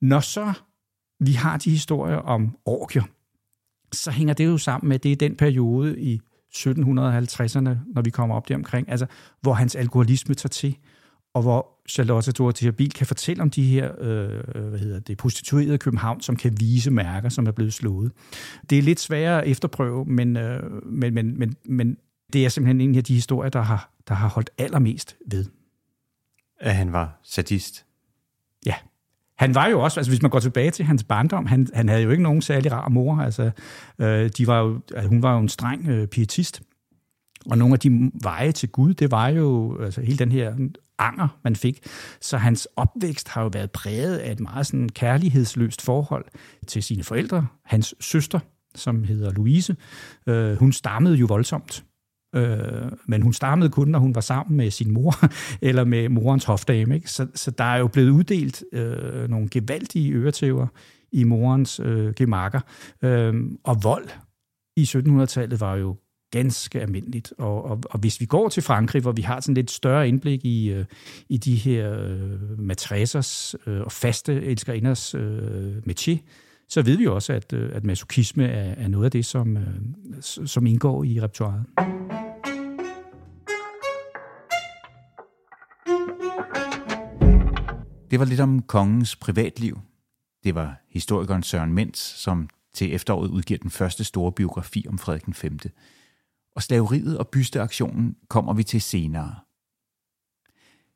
Når 0.00 0.20
så 0.20 0.52
vi 1.20 1.32
har 1.32 1.56
de 1.56 1.70
historier 1.70 2.16
om 2.16 2.56
orkier, 2.64 3.02
så 3.92 4.10
hænger 4.10 4.34
det 4.34 4.46
jo 4.46 4.58
sammen 4.58 4.88
med, 4.88 4.94
at 4.94 5.02
det 5.02 5.12
er 5.12 5.16
den 5.16 5.36
periode 5.36 6.00
i 6.00 6.20
1750'erne, 6.54 7.70
når 7.94 8.02
vi 8.02 8.10
kommer 8.10 8.36
op 8.36 8.48
der 8.48 8.54
omkring, 8.54 8.90
altså, 8.90 9.06
hvor 9.40 9.52
hans 9.52 9.76
alkoholisme 9.76 10.34
tager 10.34 10.48
til, 10.48 10.76
og 11.34 11.42
hvor 11.42 11.80
Charlotte 11.88 12.32
Dorothea 12.32 12.70
Biel 12.70 12.92
kan 12.92 13.06
fortælle 13.06 13.42
om 13.42 13.50
de 13.50 13.62
her 13.62 13.92
øh, 14.00 14.68
hvad 14.68 14.78
hedder 14.78 15.00
det, 15.00 15.18
prostituerede 15.18 15.74
i 15.74 15.78
København, 15.78 16.20
som 16.20 16.36
kan 16.36 16.60
vise 16.60 16.90
mærker, 16.90 17.28
som 17.28 17.46
er 17.46 17.50
blevet 17.50 17.72
slået. 17.72 18.12
Det 18.70 18.78
er 18.78 18.82
lidt 18.82 19.00
sværere 19.00 19.42
at 19.42 19.50
efterprøve, 19.50 20.04
men, 20.04 20.36
øh, 20.36 20.86
men, 20.86 21.14
men, 21.14 21.38
men, 21.38 21.56
men 21.64 21.96
det 22.32 22.44
er 22.44 22.48
simpelthen 22.48 22.80
en 22.80 22.94
af 22.94 23.04
de 23.04 23.14
historier, 23.14 23.50
der 23.50 23.62
har, 23.62 23.92
der 24.08 24.14
har 24.14 24.28
holdt 24.28 24.50
allermest 24.58 25.16
ved. 25.30 25.44
At 26.60 26.74
han 26.74 26.92
var 26.92 27.20
sadist? 27.22 27.87
Han 29.38 29.54
var 29.54 29.66
jo 29.66 29.80
også, 29.80 30.00
altså 30.00 30.10
hvis 30.10 30.22
man 30.22 30.30
går 30.30 30.40
tilbage 30.40 30.70
til 30.70 30.84
hans 30.84 31.04
barndom, 31.04 31.46
han, 31.46 31.66
han 31.74 31.88
havde 31.88 32.02
jo 32.02 32.10
ikke 32.10 32.22
nogen 32.22 32.42
særlig 32.42 32.72
rar 32.72 32.88
mor. 32.88 33.16
Altså, 33.16 33.50
øh, 33.98 34.30
de 34.38 34.46
var 34.46 34.58
jo, 34.60 34.80
altså, 34.94 35.08
hun 35.08 35.22
var 35.22 35.34
jo 35.34 35.40
en 35.40 35.48
streng 35.48 35.88
øh, 35.88 36.06
pietist. 36.06 36.62
Og 37.50 37.58
nogle 37.58 37.74
af 37.74 37.78
de 37.78 38.10
veje 38.22 38.52
til 38.52 38.68
Gud, 38.68 38.94
det 38.94 39.10
var 39.10 39.28
jo 39.28 39.78
altså, 39.82 40.00
hele 40.00 40.18
den 40.18 40.32
her 40.32 40.54
anger, 40.98 41.28
man 41.44 41.56
fik. 41.56 41.86
Så 42.20 42.36
hans 42.36 42.68
opvækst 42.76 43.28
har 43.28 43.42
jo 43.42 43.50
været 43.52 43.70
præget 43.70 44.18
af 44.18 44.32
et 44.32 44.40
meget 44.40 44.66
sådan 44.66 44.88
kærlighedsløst 44.88 45.82
forhold 45.82 46.24
til 46.66 46.82
sine 46.82 47.04
forældre. 47.04 47.46
Hans 47.64 47.94
søster, 48.00 48.40
som 48.74 49.04
hedder 49.04 49.32
Louise, 49.32 49.76
øh, 50.26 50.56
hun 50.56 50.72
stammede 50.72 51.16
jo 51.16 51.26
voldsomt. 51.26 51.84
Øh, 52.34 52.92
men 53.06 53.22
hun 53.22 53.32
stammede 53.32 53.70
kun, 53.70 53.88
når 53.88 53.98
hun 53.98 54.14
var 54.14 54.20
sammen 54.20 54.56
med 54.56 54.70
sin 54.70 54.90
mor, 54.90 55.14
eller 55.68 55.84
med 55.84 56.08
morens 56.08 56.44
hofdame. 56.44 56.94
Ikke? 56.94 57.10
Så, 57.10 57.26
så 57.34 57.50
der 57.50 57.64
er 57.64 57.78
jo 57.78 57.88
blevet 57.88 58.10
uddelt 58.10 58.64
øh, 58.72 59.30
nogle 59.30 59.48
gevaldige 59.48 60.12
øretæver 60.12 60.66
i 61.12 61.24
morens 61.24 61.80
øh, 61.84 62.14
gemakker. 62.14 62.60
Øh, 63.02 63.34
og 63.64 63.84
vold 63.84 64.08
i 64.76 64.82
1700-tallet 64.82 65.60
var 65.60 65.76
jo 65.76 65.96
ganske 66.30 66.80
almindeligt. 66.80 67.32
Og, 67.38 67.64
og, 67.64 67.80
og 67.90 67.98
hvis 67.98 68.20
vi 68.20 68.26
går 68.26 68.48
til 68.48 68.62
Frankrig, 68.62 69.02
hvor 69.02 69.12
vi 69.12 69.22
har 69.22 69.40
sådan 69.40 69.54
lidt 69.54 69.70
større 69.70 70.08
indblik 70.08 70.44
i, 70.44 70.70
øh, 70.70 70.84
i 71.28 71.36
de 71.36 71.54
her 71.54 71.98
øh, 72.00 72.58
matræsers 72.58 73.54
øh, 73.66 73.80
og 73.80 73.92
faste 73.92 74.42
elskerinders 74.42 75.14
øh, 75.14 75.76
métier, 75.76 76.18
så 76.68 76.82
ved 76.82 76.96
vi 76.96 77.06
også, 77.06 77.32
at, 77.32 77.52
øh, 77.52 77.70
at 77.74 77.84
masochisme 77.84 78.44
er, 78.46 78.74
er 78.84 78.88
noget 78.88 79.04
af 79.04 79.10
det, 79.10 79.26
som, 79.26 79.56
øh, 79.56 79.66
som 80.22 80.66
indgår 80.66 81.04
i 81.04 81.20
repertoiret. 81.20 81.64
Det 88.10 88.18
var 88.18 88.24
lidt 88.24 88.40
om 88.40 88.62
kongens 88.62 89.16
privatliv. 89.16 89.80
Det 90.44 90.54
var 90.54 90.80
historikeren 90.88 91.42
Søren 91.42 91.72
Mens, 91.72 91.98
som 91.98 92.48
til 92.72 92.94
efteråret 92.94 93.28
udgiver 93.28 93.58
den 93.58 93.70
første 93.70 94.04
store 94.04 94.32
biografi 94.32 94.86
om 94.88 94.98
Frederik 94.98 95.26
den 95.26 95.34
5. 95.34 95.58
Og 96.56 96.62
slaveriet 96.62 97.18
og 97.18 97.28
bysteaktionen 97.28 98.16
kommer 98.28 98.52
vi 98.52 98.62
til 98.62 98.82
senere. 98.82 99.34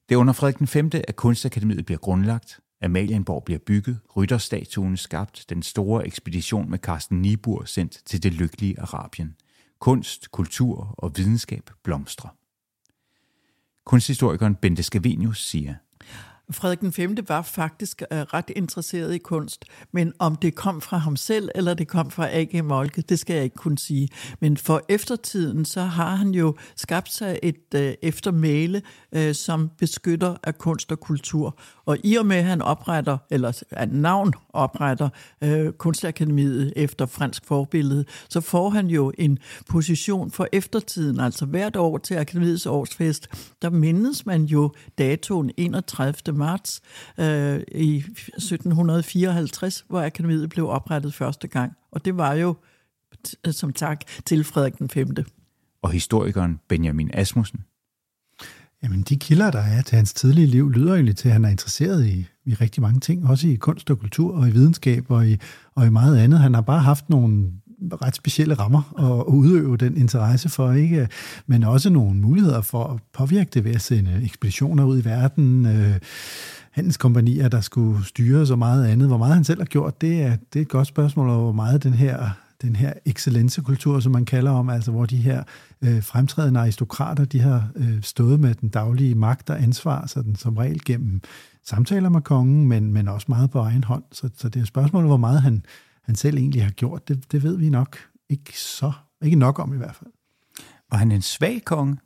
Det 0.08 0.14
er 0.14 0.18
under 0.18 0.32
Frederik 0.32 0.58
den 0.58 0.66
5. 0.66 0.90
at 0.94 1.16
Kunstakademiet 1.16 1.86
bliver 1.86 1.98
grundlagt, 1.98 2.60
Amalienborg 2.82 3.44
bliver 3.44 3.58
bygget, 3.58 4.00
rytterstatuen 4.16 4.96
skabt, 4.96 5.44
den 5.48 5.62
store 5.62 6.06
ekspedition 6.06 6.70
med 6.70 6.78
Carsten 6.78 7.22
Niebuhr 7.22 7.64
sendt 7.64 8.02
til 8.06 8.22
det 8.22 8.32
lykkelige 8.32 8.80
Arabien. 8.80 9.36
Kunst, 9.78 10.30
kultur 10.30 10.94
og 10.98 11.16
videnskab 11.16 11.70
blomstrer. 11.82 12.30
Kunsthistorikeren 13.84 14.54
Bente 14.54 14.82
Scavenius 14.82 15.46
siger, 15.46 15.74
Frederik 16.52 16.80
den 16.80 16.92
5. 16.92 17.16
var 17.28 17.42
faktisk 17.42 18.02
uh, 18.10 18.18
ret 18.18 18.50
interesseret 18.56 19.14
i 19.14 19.18
kunst, 19.18 19.64
men 19.92 20.12
om 20.18 20.36
det 20.36 20.54
kom 20.54 20.80
fra 20.80 20.96
ham 20.96 21.16
selv, 21.16 21.48
eller 21.54 21.74
det 21.74 21.88
kom 21.88 22.10
fra 22.10 22.28
A.G. 22.30 22.64
Molke, 22.64 23.02
det 23.02 23.18
skal 23.18 23.34
jeg 23.34 23.44
ikke 23.44 23.56
kunne 23.56 23.78
sige. 23.78 24.08
Men 24.40 24.56
for 24.56 24.82
eftertiden, 24.88 25.64
så 25.64 25.80
har 25.80 26.14
han 26.14 26.30
jo 26.30 26.56
skabt 26.76 27.12
sig 27.12 27.38
et 27.42 27.56
uh, 27.74 27.80
eftermæle, 28.02 28.82
uh, 29.16 29.32
som 29.32 29.70
beskytter 29.78 30.36
af 30.42 30.58
kunst 30.58 30.92
og 30.92 31.00
kultur. 31.00 31.58
Og 31.86 31.98
i 32.04 32.16
og 32.16 32.26
med, 32.26 32.36
at 32.36 32.44
han 32.44 32.62
opretter, 32.62 33.18
eller 33.30 33.62
at 33.70 33.92
navn 33.92 34.32
opretter 34.52 35.08
uh, 35.44 35.70
Kunstakademiet 35.78 36.72
efter 36.76 37.06
fransk 37.06 37.46
forbillede, 37.46 38.04
så 38.28 38.40
får 38.40 38.70
han 38.70 38.86
jo 38.86 39.12
en 39.18 39.38
position 39.68 40.30
for 40.30 40.48
eftertiden. 40.52 41.20
Altså 41.20 41.46
hvert 41.46 41.76
år 41.76 41.98
til 41.98 42.14
Akademiets 42.14 42.66
årsfest, 42.66 43.28
der 43.62 43.70
mindes 43.70 44.26
man 44.26 44.44
jo 44.44 44.72
datoen 44.98 45.50
31 45.56 46.14
marts 46.42 46.80
øh, 47.18 47.60
i 47.72 47.96
1754, 47.96 49.84
hvor 49.88 50.02
akademiet 50.02 50.50
blev 50.50 50.68
oprettet 50.68 51.14
første 51.14 51.48
gang. 51.48 51.72
Og 51.92 52.04
det 52.04 52.16
var 52.16 52.34
jo 52.34 52.56
som 53.50 53.72
tak 53.72 54.00
til 54.26 54.44
Frederik 54.44 54.78
den 54.78 54.88
5. 54.88 55.14
Og 55.82 55.90
historikeren 55.90 56.60
Benjamin 56.68 57.10
Asmussen. 57.14 57.64
Jamen, 58.82 59.02
de 59.02 59.16
kilder, 59.16 59.50
der 59.50 59.60
er 59.60 59.82
til 59.82 59.96
hans 59.96 60.14
tidlige 60.14 60.46
liv, 60.46 60.70
lyder 60.70 60.94
egentlig 60.94 61.16
til, 61.16 61.28
at 61.28 61.32
han 61.32 61.44
er 61.44 61.48
interesseret 61.48 62.06
i, 62.06 62.26
i 62.44 62.54
rigtig 62.54 62.82
mange 62.82 63.00
ting, 63.00 63.26
også 63.26 63.48
i 63.48 63.54
kunst 63.54 63.90
og 63.90 63.98
kultur 63.98 64.36
og 64.36 64.48
i 64.48 64.50
videnskab 64.50 65.10
og 65.10 65.28
i, 65.28 65.36
og 65.74 65.86
i 65.86 65.90
meget 65.90 66.18
andet. 66.18 66.40
Han 66.40 66.54
har 66.54 66.60
bare 66.60 66.80
haft 66.80 67.10
nogle 67.10 67.52
ret 68.02 68.16
specielle 68.16 68.54
rammer 68.54 68.94
at 68.98 69.24
udøve 69.32 69.76
den 69.76 69.96
interesse 69.96 70.48
for, 70.48 70.72
ikke? 70.72 71.08
men 71.46 71.64
også 71.64 71.90
nogle 71.90 72.20
muligheder 72.20 72.60
for 72.60 72.84
at 72.84 73.00
påvirke 73.12 73.50
det 73.54 73.64
ved 73.64 73.74
at 73.74 73.80
sende 73.80 74.20
ekspeditioner 74.24 74.84
ud 74.84 75.02
i 75.02 75.04
verden, 75.04 75.66
øh, 75.66 75.94
handelskompanier, 76.70 77.48
der 77.48 77.60
skulle 77.60 78.04
styre 78.04 78.46
så 78.46 78.56
meget 78.56 78.86
andet. 78.86 79.08
Hvor 79.08 79.18
meget 79.18 79.34
han 79.34 79.44
selv 79.44 79.60
har 79.60 79.66
gjort, 79.66 80.00
det 80.00 80.22
er, 80.22 80.36
det 80.52 80.58
er 80.58 80.62
et 80.62 80.68
godt 80.68 80.88
spørgsmål, 80.88 81.28
og 81.28 81.40
hvor 81.42 81.52
meget 81.52 81.82
den 81.82 81.94
her 81.94 82.30
den 82.62 82.76
her 82.76 82.92
excellencekultur, 83.04 84.00
som 84.00 84.12
man 84.12 84.24
kalder 84.24 84.50
om, 84.50 84.68
altså 84.68 84.90
hvor 84.90 85.06
de 85.06 85.16
her 85.16 85.42
øh, 85.82 86.02
fremtrædende 86.02 86.60
aristokrater, 86.60 87.24
de 87.24 87.40
har 87.40 87.68
øh, 87.76 88.02
stået 88.02 88.40
med 88.40 88.54
den 88.54 88.68
daglige 88.68 89.14
magt 89.14 89.50
og 89.50 89.62
ansvar, 89.62 90.06
sådan 90.06 90.36
som 90.36 90.56
regel 90.56 90.84
gennem 90.84 91.20
samtaler 91.64 92.08
med 92.08 92.20
kongen, 92.20 92.66
men, 92.68 92.92
men 92.92 93.08
også 93.08 93.26
meget 93.28 93.50
på 93.50 93.58
egen 93.58 93.84
hånd. 93.84 94.02
Så, 94.12 94.28
så 94.36 94.48
det 94.48 94.56
er 94.56 94.62
et 94.62 94.68
spørgsmål, 94.68 95.06
hvor 95.06 95.16
meget 95.16 95.42
han, 95.42 95.64
han 96.02 96.14
selv 96.14 96.36
egentlig 96.36 96.64
har 96.64 96.70
gjort, 96.70 97.08
det, 97.08 97.32
det 97.32 97.42
ved 97.42 97.56
vi 97.56 97.70
nok 97.70 97.98
ikke 98.28 98.58
så, 98.58 98.92
ikke 99.22 99.36
nok 99.36 99.58
om 99.58 99.74
i 99.74 99.76
hvert 99.76 99.96
fald. 99.96 100.10
Var 100.90 100.98
han 100.98 101.12
en 101.12 101.22
svag 101.22 101.62
konge? 101.64 101.96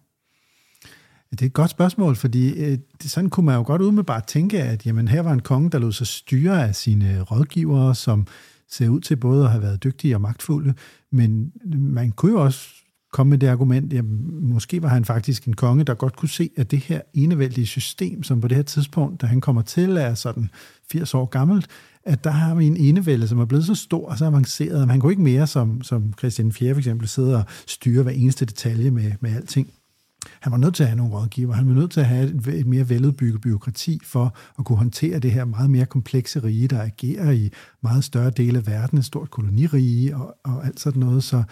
Det 1.30 1.42
er 1.42 1.46
et 1.46 1.52
godt 1.52 1.70
spørgsmål, 1.70 2.16
fordi 2.16 2.64
øh, 2.64 2.78
sådan 3.00 3.30
kunne 3.30 3.46
man 3.46 3.54
jo 3.56 3.62
godt 3.66 3.82
umiddelbart 3.82 4.26
tænke, 4.26 4.62
at 4.62 4.86
jamen, 4.86 5.08
her 5.08 5.20
var 5.20 5.32
en 5.32 5.42
konge, 5.42 5.70
der 5.70 5.78
lod 5.78 5.92
sig 5.92 6.06
styre 6.06 6.68
af 6.68 6.74
sine 6.74 7.22
rådgivere, 7.22 7.94
som 7.94 8.26
ser 8.68 8.88
ud 8.88 9.00
til 9.00 9.16
både 9.16 9.44
at 9.44 9.50
have 9.50 9.62
været 9.62 9.84
dygtige 9.84 10.14
og 10.14 10.20
magtfulde, 10.20 10.74
men 11.12 11.52
man 11.74 12.12
kunne 12.12 12.32
jo 12.32 12.44
også 12.44 12.68
komme 13.16 13.30
med 13.30 13.38
det 13.38 13.46
argument, 13.46 13.92
at 13.92 14.04
måske 14.42 14.82
var 14.82 14.88
han 14.88 15.04
faktisk 15.04 15.44
en 15.44 15.56
konge, 15.56 15.84
der 15.84 15.94
godt 15.94 16.16
kunne 16.16 16.28
se, 16.28 16.50
at 16.56 16.70
det 16.70 16.78
her 16.78 17.00
enevældige 17.14 17.66
system, 17.66 18.22
som 18.22 18.40
på 18.40 18.48
det 18.48 18.56
her 18.56 18.62
tidspunkt, 18.62 19.20
da 19.20 19.26
han 19.26 19.40
kommer 19.40 19.62
til, 19.62 19.96
er 19.96 20.14
sådan 20.14 20.50
80 20.90 21.14
år 21.14 21.24
gammelt, 21.24 21.66
at 22.04 22.24
der 22.24 22.30
har 22.30 22.54
vi 22.54 22.66
en 22.66 22.76
enevælde, 22.76 23.28
som 23.28 23.38
er 23.38 23.44
blevet 23.44 23.64
så 23.64 23.74
stor 23.74 24.08
og 24.08 24.18
så 24.18 24.24
avanceret, 24.24 24.82
at 24.82 24.88
han 24.88 25.00
kunne 25.00 25.12
ikke 25.12 25.22
mere, 25.22 25.46
som, 25.46 25.82
som 25.82 26.14
Christian 26.18 26.52
4. 26.52 26.74
for 26.74 26.78
eksempel, 26.78 27.08
sidde 27.08 27.36
og 27.36 27.44
styre 27.66 28.02
hver 28.02 28.12
eneste 28.12 28.44
detalje 28.44 28.90
med, 28.90 29.12
med 29.20 29.36
alting. 29.36 29.70
Han 30.40 30.52
var 30.52 30.58
nødt 30.58 30.74
til 30.74 30.82
at 30.82 30.88
have 30.88 30.96
nogle 30.96 31.12
rådgiver. 31.12 31.54
Han 31.54 31.68
var 31.68 31.74
nødt 31.74 31.90
til 31.90 32.00
at 32.00 32.06
have 32.06 32.24
et, 32.24 32.46
et 32.46 32.66
mere 32.66 32.88
veludbygget 32.88 33.40
byråkrati 33.40 34.00
for 34.04 34.36
at 34.58 34.64
kunne 34.64 34.78
håndtere 34.78 35.18
det 35.18 35.32
her 35.32 35.44
meget 35.44 35.70
mere 35.70 35.86
komplekse 35.86 36.42
rige, 36.42 36.68
der 36.68 36.82
agerer 36.82 37.30
i 37.30 37.50
meget 37.82 38.04
større 38.04 38.30
dele 38.30 38.58
af 38.58 38.66
verden, 38.66 38.98
et 38.98 39.04
stort 39.04 39.30
kolonirige 39.30 40.16
og, 40.16 40.36
og 40.44 40.66
alt 40.66 40.80
sådan 40.80 41.00
noget. 41.00 41.24
Så, 41.24 41.42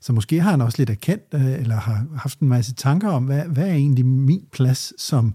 så 0.00 0.12
måske 0.12 0.40
har 0.40 0.50
han 0.50 0.60
også 0.60 0.78
lidt 0.78 0.90
erkendt, 0.90 1.24
øh, 1.34 1.52
eller 1.52 1.76
har 1.76 2.06
haft 2.16 2.40
en 2.40 2.48
masse 2.48 2.74
tanker 2.74 3.08
om, 3.08 3.24
hvad, 3.24 3.42
hvad 3.42 3.68
er 3.68 3.74
egentlig 3.74 4.06
min 4.06 4.44
plads 4.52 5.02
som 5.02 5.34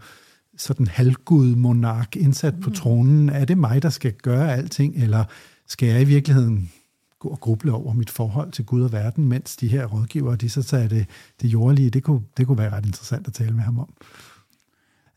sådan 0.57 0.87
halvgud 0.87 1.55
monark 1.55 2.15
indsat 2.15 2.53
på 2.61 2.69
mm. 2.69 2.75
tronen? 2.75 3.29
Er 3.29 3.45
det 3.45 3.57
mig, 3.57 3.81
der 3.81 3.89
skal 3.89 4.13
gøre 4.13 4.53
alting, 4.53 4.95
eller 4.95 5.23
skal 5.67 5.89
jeg 5.89 6.01
i 6.01 6.05
virkeligheden 6.05 6.71
gå 7.19 7.29
og 7.29 7.39
gruble 7.39 7.73
over 7.73 7.93
mit 7.93 8.09
forhold 8.09 8.51
til 8.51 8.65
Gud 8.65 8.81
og 8.81 8.91
verden, 8.91 9.25
mens 9.25 9.55
de 9.55 9.67
her 9.67 9.85
rådgivere, 9.85 10.35
de 10.35 10.49
så 10.49 10.61
sagde 10.61 10.89
det, 10.89 11.05
det 11.41 11.47
jordlige, 11.47 11.89
det 11.89 12.03
kunne, 12.03 12.21
det 12.37 12.47
kunne 12.47 12.57
være 12.57 12.71
ret 12.71 12.85
interessant 12.85 13.27
at 13.27 13.33
tale 13.33 13.55
med 13.55 13.63
ham 13.63 13.79
om. 13.79 13.93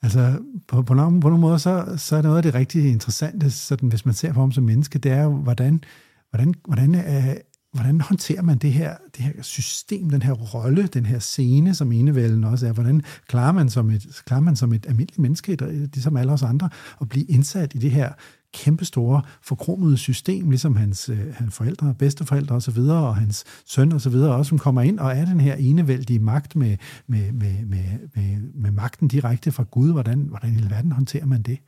Altså, 0.02 0.38
på, 0.68 0.82
på, 0.82 0.94
nogle, 0.94 1.20
på 1.20 1.28
nogle 1.28 1.40
måder, 1.40 1.58
så, 1.58 1.94
så 1.96 2.16
er 2.16 2.22
noget 2.22 2.36
af 2.36 2.42
det 2.42 2.54
rigtig 2.54 2.90
interessante, 2.90 3.50
sådan, 3.50 3.88
hvis 3.88 4.04
man 4.04 4.14
ser 4.14 4.32
på 4.32 4.40
ham 4.40 4.52
som 4.52 4.64
menneske, 4.64 4.98
det 4.98 5.12
er 5.12 5.22
jo, 5.22 5.36
hvordan, 5.36 5.84
hvordan, 6.30 6.54
hvordan 6.66 6.94
er, 6.94 7.34
hvordan 7.72 8.00
håndterer 8.00 8.42
man 8.42 8.58
det 8.58 8.72
her, 8.72 8.96
det 9.16 9.24
her 9.24 9.42
system, 9.42 10.10
den 10.10 10.22
her 10.22 10.32
rolle, 10.32 10.86
den 10.86 11.06
her 11.06 11.18
scene, 11.18 11.74
som 11.74 11.92
enevælden 11.92 12.44
også 12.44 12.66
er? 12.66 12.72
Hvordan 12.72 13.02
klarer 13.26 13.52
man 13.52 13.68
som 13.68 13.90
et, 13.90 14.22
klarer 14.26 14.40
man 14.40 14.56
som 14.56 14.72
et 14.72 14.86
almindeligt 14.86 15.18
menneske, 15.18 15.56
ligesom 15.94 16.16
alle 16.16 16.32
os 16.32 16.42
andre, 16.42 16.70
at 17.00 17.08
blive 17.08 17.24
indsat 17.24 17.74
i 17.74 17.78
det 17.78 17.90
her 17.90 18.12
kæmpestore, 18.54 19.22
forkromede 19.42 19.96
system, 19.96 20.50
ligesom 20.50 20.76
hans, 20.76 21.08
øh, 21.08 21.34
hans 21.34 21.54
forældre, 21.54 21.94
bedsteforældre 21.98 22.54
osv., 22.54 22.78
og, 22.78 23.08
og 23.08 23.16
hans 23.16 23.44
søn 23.66 23.92
osv., 23.92 24.14
også, 24.14 24.48
som 24.48 24.58
kommer 24.58 24.82
ind 24.82 24.98
og 24.98 25.10
er 25.10 25.24
den 25.24 25.40
her 25.40 25.54
enevældige 25.54 26.18
magt 26.18 26.56
med, 26.56 26.76
med, 27.06 27.32
med, 27.32 27.66
med, 27.66 27.84
med, 28.14 28.52
med 28.54 28.70
magten 28.70 29.08
direkte 29.08 29.52
fra 29.52 29.64
Gud. 29.70 29.92
Hvordan, 29.92 30.20
hvordan 30.20 30.50
i 30.50 30.70
verden 30.70 30.92
håndterer 30.92 31.26
man 31.26 31.42
det? 31.42 31.58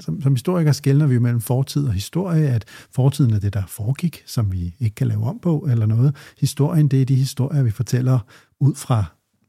som, 0.00 0.22
som 0.22 0.34
historikere 0.34 0.74
skældner 0.74 1.06
vi 1.06 1.14
jo 1.14 1.20
mellem 1.20 1.40
fortid 1.40 1.86
og 1.86 1.92
historie, 1.92 2.48
at 2.48 2.64
fortiden 2.90 3.34
er 3.34 3.38
det, 3.38 3.54
der 3.54 3.62
foregik, 3.68 4.22
som 4.26 4.52
vi 4.52 4.74
ikke 4.80 4.94
kan 4.94 5.06
lave 5.06 5.24
om 5.24 5.38
på 5.42 5.66
eller 5.70 5.86
noget. 5.86 6.16
Historien, 6.38 6.88
det 6.88 7.02
er 7.02 7.06
de 7.06 7.14
historier, 7.14 7.62
vi 7.62 7.70
fortæller 7.70 8.18
ud 8.60 8.74
fra 8.74 9.04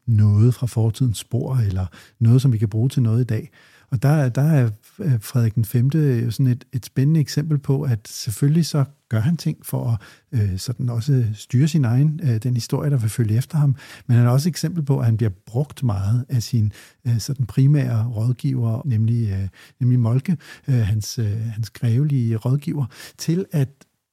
noget 0.08 0.54
fra 0.54 0.68
fortidens 0.68 1.18
spor, 1.18 1.56
eller 1.56 1.86
noget, 2.20 2.42
som 2.42 2.54
vi 2.54 2.58
kan 2.58 2.70
bruge 2.70 2.90
til 2.90 3.02
noget 3.02 3.22
i 3.22 3.24
dag. 3.24 3.50
Og 3.90 4.04
der, 4.04 4.30
der 4.30 4.42
er 4.42 4.70
øh, 5.00 5.22
Frederik 5.22 5.56
den 5.56 5.66
5. 5.66 5.92
sådan 6.32 6.48
et, 6.48 6.66
et 6.74 6.86
spændende 6.86 7.20
eksempel 7.20 7.58
på, 7.58 7.82
at 7.82 8.08
selvfølgelig 8.08 8.66
så 8.66 8.86
gør 9.10 9.20
han 9.20 9.38
ting 9.38 9.66
for 9.66 10.00
at 10.32 10.42
øh, 10.42 10.58
sådan 10.58 10.90
også 10.90 11.26
styre 11.34 11.68
sin 11.68 11.86
egen, 11.86 12.20
øh, 12.24 12.38
den 12.44 12.54
historie, 12.54 12.90
der 12.90 12.98
vil 12.98 13.10
følge 13.10 13.38
efter 13.38 13.58
ham. 13.58 13.76
Men 14.08 14.18
han 14.18 14.26
er 14.26 14.30
også 14.30 14.50
et 14.50 14.52
eksempel 14.52 14.84
på, 14.84 15.00
at 15.00 15.06
han 15.06 15.18
bliver 15.18 15.32
brugt 15.46 15.84
meget 15.84 16.26
af 16.30 16.44
sin 16.44 16.72
øh, 17.08 17.20
sådan 17.20 17.46
primære 17.46 18.08
rådgiver, 18.08 18.82
nemlig, 18.86 19.30
øh, 19.30 19.48
nemlig 19.80 20.00
Molke, 20.00 20.38
øh, 20.68 20.76
hans, 20.76 21.20
øh, 21.20 21.42
hans 21.42 21.70
grævelige 21.70 22.36
rådgiver, 22.36 22.86
til 23.18 23.46
at 23.52 23.70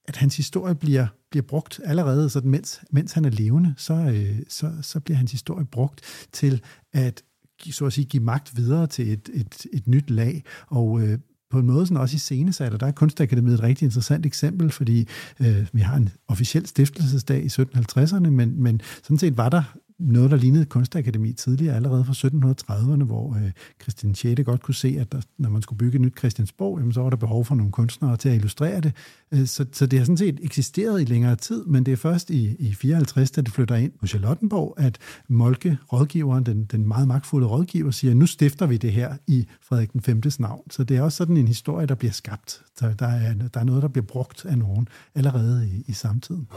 at 0.09 0.17
hans 0.17 0.37
historie 0.37 0.75
bliver, 0.75 1.07
bliver 1.31 1.43
brugt 1.43 1.81
allerede, 1.85 2.31
sådan 2.31 2.51
mens, 2.51 2.81
mens 2.91 3.13
han 3.13 3.25
er 3.25 3.31
levende, 3.31 3.75
så, 3.77 3.95
øh, 3.95 4.39
så, 4.49 4.73
så 4.83 5.01
bliver 5.01 5.17
hans 5.17 5.33
historie 5.33 5.65
brugt 5.65 6.01
til 6.33 6.63
at 6.93 7.23
så 7.71 7.87
at 7.87 7.93
sige, 7.93 8.05
give 8.05 8.23
magt 8.23 8.57
videre 8.57 8.87
til 8.87 9.13
et, 9.13 9.31
et, 9.35 9.67
et 9.73 9.89
nyt 9.89 10.11
lag, 10.11 10.45
og 10.67 11.01
øh, 11.03 11.19
på 11.51 11.59
en 11.59 11.67
måde 11.67 11.87
sådan 11.87 11.97
også 11.97 12.15
i 12.15 12.19
scenesat, 12.19 12.73
og 12.73 12.81
der 12.81 12.87
er 12.87 12.93
Kunstakademiet 12.93 13.55
et 13.55 13.63
rigtig 13.63 13.87
interessant 13.87 14.27
eksempel, 14.27 14.71
fordi 14.71 15.09
øh, 15.41 15.67
vi 15.73 15.81
har 15.81 15.97
en 15.97 16.09
officiel 16.29 16.67
stiftelsesdag 16.67 17.45
i 17.45 17.47
1750'erne, 17.47 18.31
men, 18.31 18.63
men 18.63 18.81
sådan 19.03 19.19
set 19.19 19.37
var 19.37 19.49
der 19.49 19.63
noget, 20.03 20.31
der 20.31 20.37
lignede 20.37 20.65
kunstakademi 20.65 21.33
tidligere, 21.33 21.77
allerede 21.77 22.05
fra 22.05 22.13
1730'erne, 22.13 23.05
hvor 23.05 23.37
øh, 23.37 23.51
Christian 23.83 24.15
6. 24.15 24.41
godt 24.45 24.63
kunne 24.63 24.75
se, 24.75 24.97
at 25.01 25.13
der, 25.13 25.21
når 25.39 25.51
man 25.51 25.63
skulle 25.63 25.79
bygge 25.79 25.95
et 25.95 26.01
nyt 26.01 26.19
Christiansborg, 26.19 26.79
jamen, 26.79 26.93
så 26.93 27.03
var 27.03 27.11
der 27.11 27.17
behov 27.17 27.45
for 27.45 27.55
nogle 27.55 27.73
kunstnere 27.73 28.17
til 28.17 28.29
at 28.29 28.35
illustrere 28.35 28.81
det. 28.81 28.93
Øh, 29.33 29.47
så, 29.47 29.67
så 29.73 29.87
det 29.87 29.99
har 29.99 30.07
sådan 30.07 30.17
set 30.17 30.39
eksisteret 30.43 31.03
i 31.03 31.05
længere 31.05 31.37
tid, 31.37 31.65
men 31.65 31.87
det 31.87 31.93
er 31.93 31.97
først 31.97 32.31
i, 32.31 32.57
i 32.59 32.75
54, 32.75 33.31
da 33.31 33.41
det 33.41 33.53
flytter 33.53 33.77
ind 33.77 33.93
på 34.01 34.07
Charlottenborg, 34.07 34.75
at 34.77 34.99
Molke, 35.29 35.79
rådgiveren, 35.93 36.47
den, 36.47 36.65
den 36.65 36.89
meget 36.89 37.09
magtfulde 37.09 37.47
rådgiver, 37.47 37.91
siger, 37.91 38.15
nu 38.15 38.27
stifter 38.27 38.67
vi 38.67 38.77
det 38.77 38.93
her 38.93 39.17
i 39.27 39.47
Frederik 39.63 39.93
den 39.93 40.01
5. 40.01 40.23
navn. 40.39 40.71
Så 40.71 40.85
det 40.85 40.97
er 40.97 41.03
også 41.03 41.17
sådan 41.17 41.37
en 41.37 41.49
historie, 41.49 41.87
der 41.87 41.95
bliver 41.95 42.13
skabt. 42.13 42.63
Så 42.79 42.95
der 42.99 43.07
er, 43.07 43.35
der 43.35 43.61
er 43.61 43.65
noget, 43.65 43.83
der 43.83 43.89
bliver 43.89 44.07
brugt 44.07 44.45
af 44.45 44.59
nogen 44.59 44.89
allerede 45.15 45.69
i, 45.69 45.85
i 45.87 45.93
samtiden. 45.93 46.49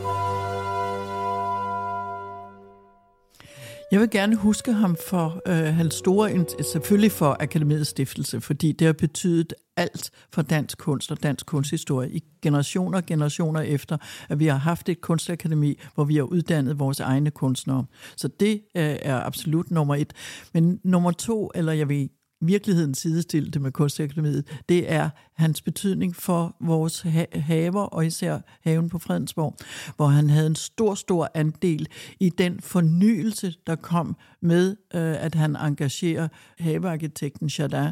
Jeg 3.92 4.00
vil 4.00 4.10
gerne 4.10 4.36
huske 4.36 4.74
ham 4.74 4.98
for 5.10 5.42
øh, 5.48 5.56
hans 5.56 5.96
store, 5.96 6.46
selvfølgelig 6.62 7.12
for 7.12 7.38
Akademiets 7.40 7.90
stiftelse, 7.90 8.42
fordi 8.42 8.72
det 8.72 8.86
har 8.86 8.94
betydet 8.94 9.54
alt 9.78 10.12
for 10.34 10.42
dansk 10.42 10.78
kunst 10.78 11.12
og 11.12 11.24
dansk 11.24 11.46
kunsthistorie 11.46 12.12
i 12.12 12.24
generationer 12.42 12.98
og 12.98 13.06
generationer 13.06 13.62
efter, 13.62 13.98
at 14.30 14.40
vi 14.40 14.46
har 14.46 14.58
haft 14.58 14.90
et 14.90 15.02
kunstakademi, 15.02 15.80
hvor 15.96 16.04
vi 16.04 16.16
har 16.16 16.24
uddannet 16.24 16.80
vores 16.80 17.00
egne 17.00 17.32
kunstnere. 17.32 17.86
Så 18.18 18.28
det 18.28 18.62
øh, 18.76 18.96
er 19.02 19.24
absolut 19.24 19.72
nummer 19.72 19.96
et. 19.96 20.14
Men 20.54 20.80
nummer 20.84 21.12
to, 21.12 21.52
eller 21.56 21.74
jeg 21.74 21.90
vil 21.90 22.10
virkeligheden 22.48 22.96
sidestille 22.96 23.52
det 23.52 23.62
med 23.62 23.72
Kunstakademiet, 23.72 24.62
det 24.70 24.92
er 24.92 25.10
hans 25.34 25.62
betydning 25.62 26.16
for 26.16 26.56
vores 26.62 27.02
ha- 27.02 27.40
haver, 27.40 27.84
og 27.84 28.06
især 28.06 28.40
haven 28.64 28.90
på 28.90 29.00
Fredensborg, 29.00 29.56
hvor 29.96 30.08
han 30.08 30.30
havde 30.30 30.48
en 30.48 30.56
stor, 30.56 30.96
stor 30.96 31.30
andel 31.34 31.88
i 32.20 32.30
den 32.30 32.62
fornyelse, 32.62 33.54
der 33.68 33.76
kom 33.76 34.16
med, 34.42 34.76
øh, 34.94 35.24
at 35.24 35.36
han 35.36 35.56
engagerer 35.56 36.28
havearkitekten 36.60 37.50
Chardin, 37.50 37.92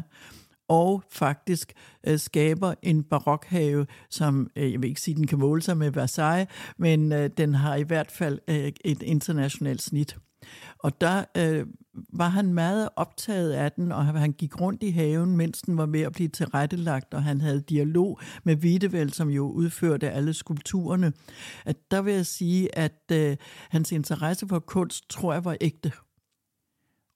og 0.68 1.02
faktisk 1.10 1.72
øh, 2.06 2.18
skaber 2.18 2.74
en 2.82 3.02
barokhave, 3.02 3.86
som, 4.10 4.50
øh, 4.56 4.72
jeg 4.72 4.82
vil 4.82 4.88
ikke 4.88 5.00
sige, 5.00 5.14
den 5.14 5.26
kan 5.26 5.38
måle 5.38 5.62
sig 5.62 5.76
med 5.76 5.90
Versailles, 5.90 6.48
men 6.78 7.12
øh, 7.12 7.30
den 7.36 7.54
har 7.54 7.76
i 7.76 7.82
hvert 7.82 8.10
fald 8.10 8.38
øh, 8.48 8.72
et 8.84 9.02
internationalt 9.02 9.82
snit. 9.82 10.16
Og 10.78 11.00
der 11.00 11.24
øh, 11.36 11.66
var 12.12 12.28
han 12.28 12.54
meget 12.54 12.88
optaget 12.96 13.52
af 13.52 13.72
den, 13.72 13.92
og 13.92 14.04
han 14.04 14.32
gik 14.32 14.60
rundt 14.60 14.82
i 14.82 14.90
haven, 14.90 15.36
mens 15.36 15.62
den 15.62 15.76
var 15.76 15.86
ved 15.86 16.00
at 16.00 16.12
blive 16.12 16.28
tilrettelagt, 16.28 17.14
og 17.14 17.22
han 17.22 17.40
havde 17.40 17.60
dialog 17.60 18.20
med 18.44 18.56
Widevel, 18.56 19.12
som 19.12 19.28
jo 19.28 19.48
udførte 19.48 20.10
alle 20.10 20.34
skulpturerne. 20.34 21.12
At 21.64 21.76
der 21.90 22.02
vil 22.02 22.14
jeg 22.14 22.26
sige, 22.26 22.78
at 22.78 23.02
øh, 23.12 23.36
hans 23.70 23.92
interesse 23.92 24.48
for 24.48 24.58
kunst, 24.58 25.10
tror 25.10 25.32
jeg, 25.32 25.44
var 25.44 25.56
ægte. 25.60 25.92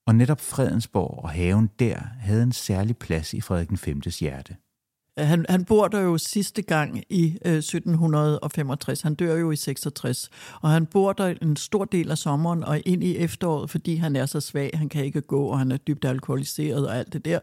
Og 0.06 0.14
netop 0.14 0.40
Fredensborg 0.40 1.24
og 1.24 1.30
haven 1.30 1.70
der 1.78 1.98
havde 2.20 2.42
en 2.42 2.52
særlig 2.52 2.96
plads 2.96 3.34
i 3.34 3.40
Frederik 3.40 3.70
V's 3.70 4.20
hjerte. 4.20 4.56
Øh, 5.18 5.26
han, 5.26 5.46
han 5.48 5.64
bor 5.64 5.88
der 5.88 6.00
jo 6.00 6.18
sidste 6.18 6.62
gang 6.62 7.04
i 7.08 7.38
øh, 7.44 7.54
1765. 7.54 9.02
Han 9.02 9.14
dør 9.14 9.36
jo 9.36 9.50
i 9.50 9.56
66. 9.56 10.30
Og 10.60 10.70
han 10.70 10.86
bor 10.86 11.12
der 11.12 11.34
en 11.42 11.56
stor 11.56 11.84
del 11.84 12.10
af 12.10 12.18
sommeren 12.18 12.64
og 12.64 12.80
ind 12.86 13.04
i 13.04 13.16
efteråret, 13.16 13.70
fordi 13.70 13.96
han 13.96 14.16
er 14.16 14.26
så 14.26 14.40
svag. 14.40 14.70
Han 14.74 14.88
kan 14.88 15.04
ikke 15.04 15.20
gå, 15.20 15.44
og 15.44 15.58
han 15.58 15.72
er 15.72 15.76
dybt 15.76 16.04
alkoholiseret 16.04 16.88
og 16.88 16.96
alt 16.96 17.12
det 17.12 17.24
der. 17.24 17.38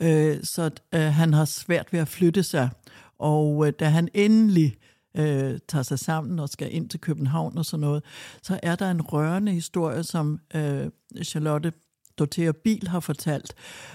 Øh, 0.00 0.44
så 0.44 0.70
øh, 0.94 1.00
han 1.00 1.34
har 1.34 1.44
svært 1.44 1.92
ved 1.92 2.00
at 2.00 2.08
flytte 2.08 2.42
sig. 2.42 2.70
Og 3.18 3.66
øh, 3.66 3.72
da 3.80 3.84
han 3.84 4.08
endelig 4.14 4.76
øh, 5.16 5.58
tager 5.68 5.82
sig 5.82 5.98
sammen 5.98 6.38
og 6.38 6.48
skal 6.48 6.74
ind 6.74 6.88
til 6.88 7.00
København 7.00 7.58
og 7.58 7.64
sådan 7.64 7.80
noget, 7.80 8.02
så 8.42 8.60
er 8.62 8.74
der 8.74 8.90
en 8.90 9.02
rørende 9.02 9.52
historie, 9.52 10.02
som 10.02 10.38
øh, 10.54 10.86
Charlotte 11.24 11.72
Dorothea 12.18 12.52
Bil 12.64 12.88
har 12.88 13.00
fortalt, 13.00 13.54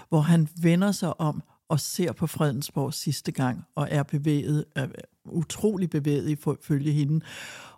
hvor 0.09 0.19
han 0.19 0.47
vender 0.61 0.91
sig 0.91 1.21
om 1.21 1.43
og 1.69 1.79
ser 1.79 2.11
på 2.11 2.27
Fredensborg 2.27 2.93
sidste 2.93 3.31
gang, 3.31 3.63
og 3.75 3.87
er 3.91 4.03
bevæget, 4.03 4.65
er 4.75 4.87
utrolig 5.25 5.89
bevæget 5.89 6.29
i 6.29 6.35
følge 6.61 6.91
hende. 6.91 7.25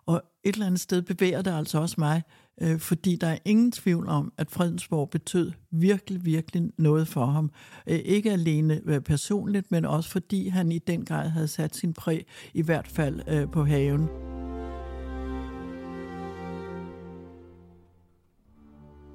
Og 0.06 0.22
et 0.44 0.54
eller 0.54 0.66
andet 0.66 0.80
sted 0.80 1.02
bevæger 1.02 1.42
det 1.42 1.52
altså 1.52 1.80
også 1.80 1.96
mig, 1.98 2.24
øh, 2.62 2.80
fordi 2.80 3.16
der 3.16 3.28
er 3.28 3.38
ingen 3.46 3.72
tvivl 3.72 4.08
om, 4.08 4.34
at 4.38 4.52
Fredensborg 4.52 5.10
betød 5.10 5.52
virkelig, 5.72 6.26
virkelig 6.26 6.72
noget 6.78 7.08
for 7.08 7.26
ham. 7.26 7.52
Øh, 7.88 8.00
ikke 8.00 8.32
alene 8.32 8.82
øh, 8.86 9.02
personligt, 9.02 9.72
men 9.72 9.86
også 9.86 10.10
fordi 10.10 10.48
han 10.48 10.72
i 10.72 10.78
den 10.78 11.06
grad 11.06 11.30
havde 11.30 11.48
sat 11.48 11.76
sin 11.76 11.94
præg, 11.94 12.26
i 12.54 12.62
hvert 12.62 12.88
fald 12.88 13.22
øh, 13.28 13.52
på 13.52 13.66
haven. 13.66 14.08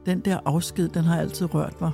Den 0.07 0.21
der 0.21 0.41
afsked, 0.45 0.89
den 0.89 1.05
har 1.05 1.21
altid 1.21 1.55
rørt 1.55 1.81
mig. 1.81 1.93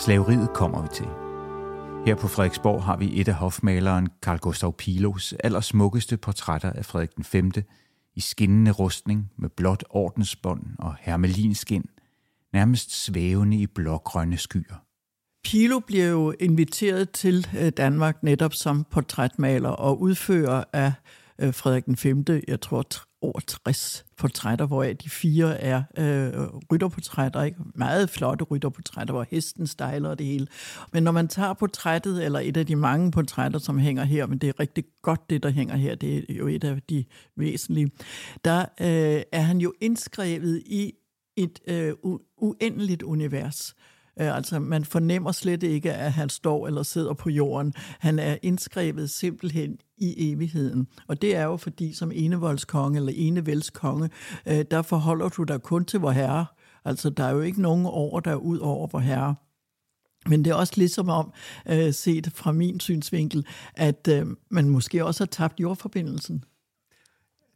Slaveriet 0.00 0.52
kommer 0.54 0.82
vi 0.82 0.88
til. 0.92 1.06
Her 2.06 2.14
på 2.20 2.28
Frederiksborg 2.28 2.82
har 2.82 2.96
vi 2.96 3.20
et 3.20 3.28
af 3.28 3.34
hofmaleren 3.34 4.08
Carl 4.22 4.38
Gustav 4.38 4.76
Pilos 4.76 5.32
allersmukkeste 5.32 6.16
portrætter 6.16 6.72
af 6.72 6.84
Frederik 6.84 7.16
den 7.16 7.24
5. 7.24 7.50
i 8.16 8.20
skinnende 8.20 8.70
rustning 8.70 9.30
med 9.38 9.48
blåt 9.48 9.84
ordensbånd 9.90 10.62
og 10.78 10.94
hermelinskin, 11.00 11.84
nærmest 12.52 13.04
svævende 13.04 13.56
i 13.56 13.66
blågrønne 13.66 14.36
skyer. 14.36 14.84
Pilo 15.44 15.78
bliver 15.78 16.08
jo 16.08 16.34
inviteret 16.40 17.10
til 17.10 17.46
øh, 17.58 17.72
Danmark 17.76 18.22
netop 18.22 18.54
som 18.54 18.86
portrætmaler 18.90 19.70
og 19.70 20.00
udfører 20.00 20.64
af 20.72 20.92
øh, 21.40 21.54
Frederik 21.54 21.86
den 21.86 21.96
5. 21.96 22.24
Jeg 22.48 22.60
tror 22.60 22.82
over 23.22 23.40
60 23.40 24.04
portrætter, 24.16 24.66
hvor 24.66 24.84
de 24.84 25.10
fire 25.10 25.60
er 25.60 25.82
øh, 25.98 26.48
rytterportrætter, 26.72 27.42
ikke? 27.42 27.58
meget 27.74 28.10
flotte 28.10 28.44
rytterportrætter, 28.44 29.14
hvor 29.14 29.26
hesten 29.30 29.66
stejler 29.66 30.08
og 30.08 30.18
det 30.18 30.26
hele. 30.26 30.46
Men 30.92 31.02
når 31.02 31.12
man 31.12 31.28
tager 31.28 31.52
portrættet, 31.52 32.24
eller 32.24 32.40
et 32.40 32.56
af 32.56 32.66
de 32.66 32.76
mange 32.76 33.10
portrætter, 33.10 33.58
som 33.58 33.78
hænger 33.78 34.04
her, 34.04 34.26
men 34.26 34.38
det 34.38 34.48
er 34.48 34.60
rigtig 34.60 34.84
godt 35.02 35.30
det, 35.30 35.42
der 35.42 35.50
hænger 35.50 35.76
her, 35.76 35.94
det 35.94 36.16
er 36.28 36.34
jo 36.34 36.46
et 36.46 36.64
af 36.64 36.82
de 36.90 37.04
væsentlige, 37.36 37.90
der 38.44 38.60
øh, 38.60 39.22
er 39.32 39.40
han 39.40 39.58
jo 39.58 39.72
indskrevet 39.80 40.62
i 40.66 40.92
et 41.36 41.58
øh, 41.66 41.94
uendeligt 42.36 43.02
univers. 43.02 43.74
Øh, 43.78 43.89
Øh, 44.20 44.36
altså, 44.36 44.58
man 44.58 44.84
fornemmer 44.84 45.32
slet 45.32 45.62
ikke, 45.62 45.92
at 45.92 46.12
han 46.12 46.28
står 46.28 46.66
eller 46.66 46.82
sidder 46.82 47.14
på 47.14 47.30
jorden. 47.30 47.74
Han 47.98 48.18
er 48.18 48.36
indskrevet 48.42 49.10
simpelthen 49.10 49.78
i 49.98 50.32
evigheden. 50.32 50.86
Og 51.08 51.22
det 51.22 51.36
er 51.36 51.44
jo 51.44 51.56
fordi, 51.56 51.92
som 51.92 52.12
enevoldskonge 52.14 52.98
eller 52.98 53.12
enevældskonge, 53.16 54.10
øh, 54.46 54.64
der 54.70 54.82
forholder 54.82 55.28
du 55.28 55.42
dig 55.42 55.62
kun 55.62 55.84
til 55.84 56.00
vor 56.00 56.10
herre. 56.10 56.46
Altså, 56.84 57.10
der 57.10 57.24
er 57.24 57.30
jo 57.30 57.40
ikke 57.40 57.62
nogen 57.62 57.86
over, 57.86 58.20
der 58.20 58.30
er 58.30 58.36
ud 58.36 58.58
over 58.58 58.86
vor 58.86 58.98
herre. 58.98 59.34
Men 60.26 60.44
det 60.44 60.50
er 60.50 60.54
også 60.54 60.72
ligesom 60.76 61.08
om, 61.08 61.32
øh, 61.68 61.92
set 61.92 62.32
fra 62.34 62.52
min 62.52 62.80
synsvinkel, 62.80 63.46
at 63.74 64.08
øh, 64.08 64.26
man 64.50 64.68
måske 64.68 65.04
også 65.04 65.24
har 65.24 65.26
tabt 65.26 65.60
jordforbindelsen. 65.60 66.44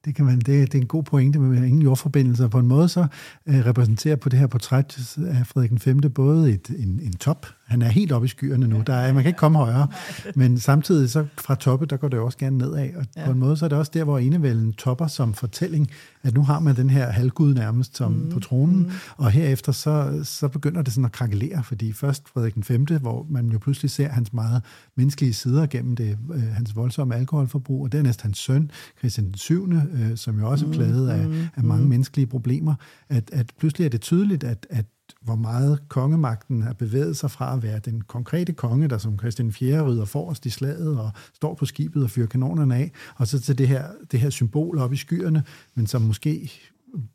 Det, 0.04 0.14
kan 0.14 0.24
man, 0.24 0.38
det, 0.38 0.46
det 0.46 0.74
er 0.74 0.82
en 0.82 0.86
god 0.86 1.02
pointe 1.02 1.38
med 1.38 1.64
ingen 1.64 1.82
jordforbindelser. 1.82 2.48
På 2.48 2.58
en 2.58 2.66
måde 2.66 2.88
så 2.88 3.06
øh, 3.46 3.66
repræsenterer 3.66 4.16
på 4.16 4.28
det 4.28 4.38
her 4.38 4.46
portræt 4.46 5.18
af 5.26 5.46
Frederik 5.46 5.86
V 5.86 6.10
både 6.10 6.52
et, 6.52 6.68
en, 6.78 7.00
en 7.02 7.12
top, 7.12 7.46
han 7.74 7.82
er 7.82 7.88
helt 7.88 8.12
oppe 8.12 8.24
i 8.24 8.28
skyerne 8.28 8.66
nu. 8.66 8.82
Der 8.86 8.94
er, 8.94 9.12
man 9.12 9.22
kan 9.22 9.28
ikke 9.28 9.38
komme 9.38 9.58
højere. 9.58 9.88
Men 10.34 10.58
samtidig 10.58 11.10
så 11.10 11.26
fra 11.38 11.54
toppe, 11.54 11.86
der 11.86 11.96
går 11.96 12.08
det 12.08 12.18
også 12.18 12.38
gerne 12.38 12.58
nedad. 12.58 12.96
Og 12.96 13.06
ja. 13.16 13.24
på 13.24 13.30
en 13.30 13.38
måde 13.38 13.56
så 13.56 13.64
er 13.64 13.68
det 13.68 13.78
også 13.78 13.90
der, 13.94 14.04
hvor 14.04 14.18
enevælden 14.18 14.72
topper 14.72 15.06
som 15.06 15.34
fortælling, 15.34 15.90
at 16.22 16.34
nu 16.34 16.42
har 16.42 16.60
man 16.60 16.76
den 16.76 16.90
her 16.90 17.10
halvgud 17.10 17.54
nærmest 17.54 17.96
som 17.96 18.12
mm. 18.12 18.30
på 18.30 18.40
tronen, 18.40 18.78
mm. 18.78 18.90
og 19.16 19.30
herefter 19.30 19.72
så, 19.72 20.20
så 20.22 20.48
begynder 20.48 20.82
det 20.82 20.92
sådan 20.92 21.04
at 21.04 21.12
krakelere, 21.12 21.62
fordi 21.62 21.92
først 21.92 22.28
Frederik 22.28 22.70
V, 22.70 22.98
hvor 22.98 23.26
man 23.30 23.48
jo 23.48 23.58
pludselig 23.58 23.90
ser 23.90 24.08
hans 24.08 24.32
meget 24.32 24.62
menneskelige 24.96 25.32
sider 25.32 25.66
gennem 25.66 25.96
det, 25.96 26.18
øh, 26.34 26.42
hans 26.42 26.76
voldsomme 26.76 27.14
alkoholforbrug, 27.14 27.82
og 27.82 27.92
dernæst 27.92 28.22
hans 28.22 28.38
søn, 28.38 28.70
Christian 28.98 29.26
den 29.26 29.34
7., 29.34 29.72
øh, 29.72 30.16
som 30.16 30.38
jo 30.38 30.50
også 30.50 30.66
er 30.66 30.72
plaget 30.72 31.08
af, 31.08 31.28
mm. 31.28 31.34
af 31.56 31.64
mange 31.64 31.82
mm. 31.82 31.88
menneskelige 31.88 32.26
problemer, 32.26 32.74
at, 33.08 33.30
at 33.32 33.52
pludselig 33.58 33.84
er 33.84 33.90
det 33.90 34.00
tydeligt, 34.00 34.44
at, 34.44 34.66
at 34.70 34.84
hvor 35.24 35.34
meget 35.34 35.88
kongemagten 35.88 36.62
har 36.62 36.72
bevæget 36.72 37.16
sig 37.16 37.30
fra 37.30 37.54
at 37.56 37.62
være 37.62 37.78
den 37.78 38.00
konkrete 38.00 38.52
konge, 38.52 38.88
der 38.88 38.98
som 38.98 39.18
Christian 39.18 39.52
4. 39.52 39.82
rydder 39.82 40.04
forrest 40.04 40.46
i 40.46 40.50
slaget 40.50 40.98
og 40.98 41.10
står 41.34 41.54
på 41.54 41.66
skibet 41.66 42.02
og 42.02 42.10
fyrer 42.10 42.26
kanonerne 42.26 42.76
af, 42.76 42.92
og 43.16 43.26
så 43.26 43.40
til 43.40 43.58
det 43.58 43.68
her, 43.68 43.86
det 44.12 44.20
her 44.20 44.30
symbol 44.30 44.78
op 44.78 44.92
i 44.92 44.96
skyerne, 44.96 45.42
men 45.74 45.86
som 45.86 46.02
måske 46.02 46.52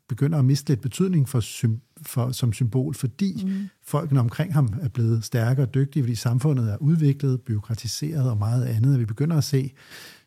begynder 0.08 0.38
at 0.38 0.44
miste 0.44 0.70
lidt 0.70 0.80
betydning 0.80 1.28
for, 1.28 1.42
for, 2.02 2.32
som 2.32 2.52
symbol, 2.52 2.94
fordi 2.94 3.42
mm. 3.46 3.68
folkene 3.82 4.20
omkring 4.20 4.54
ham 4.54 4.74
er 4.82 4.88
blevet 4.88 5.24
stærkere 5.24 5.66
og 5.66 5.74
dygtige, 5.74 6.02
fordi 6.02 6.14
samfundet 6.14 6.72
er 6.72 6.76
udviklet, 6.76 7.40
byråkratiseret 7.40 8.30
og 8.30 8.36
meget 8.36 8.64
andet, 8.64 8.94
og 8.94 9.00
vi 9.00 9.04
begynder 9.04 9.36
at 9.36 9.44
se 9.44 9.72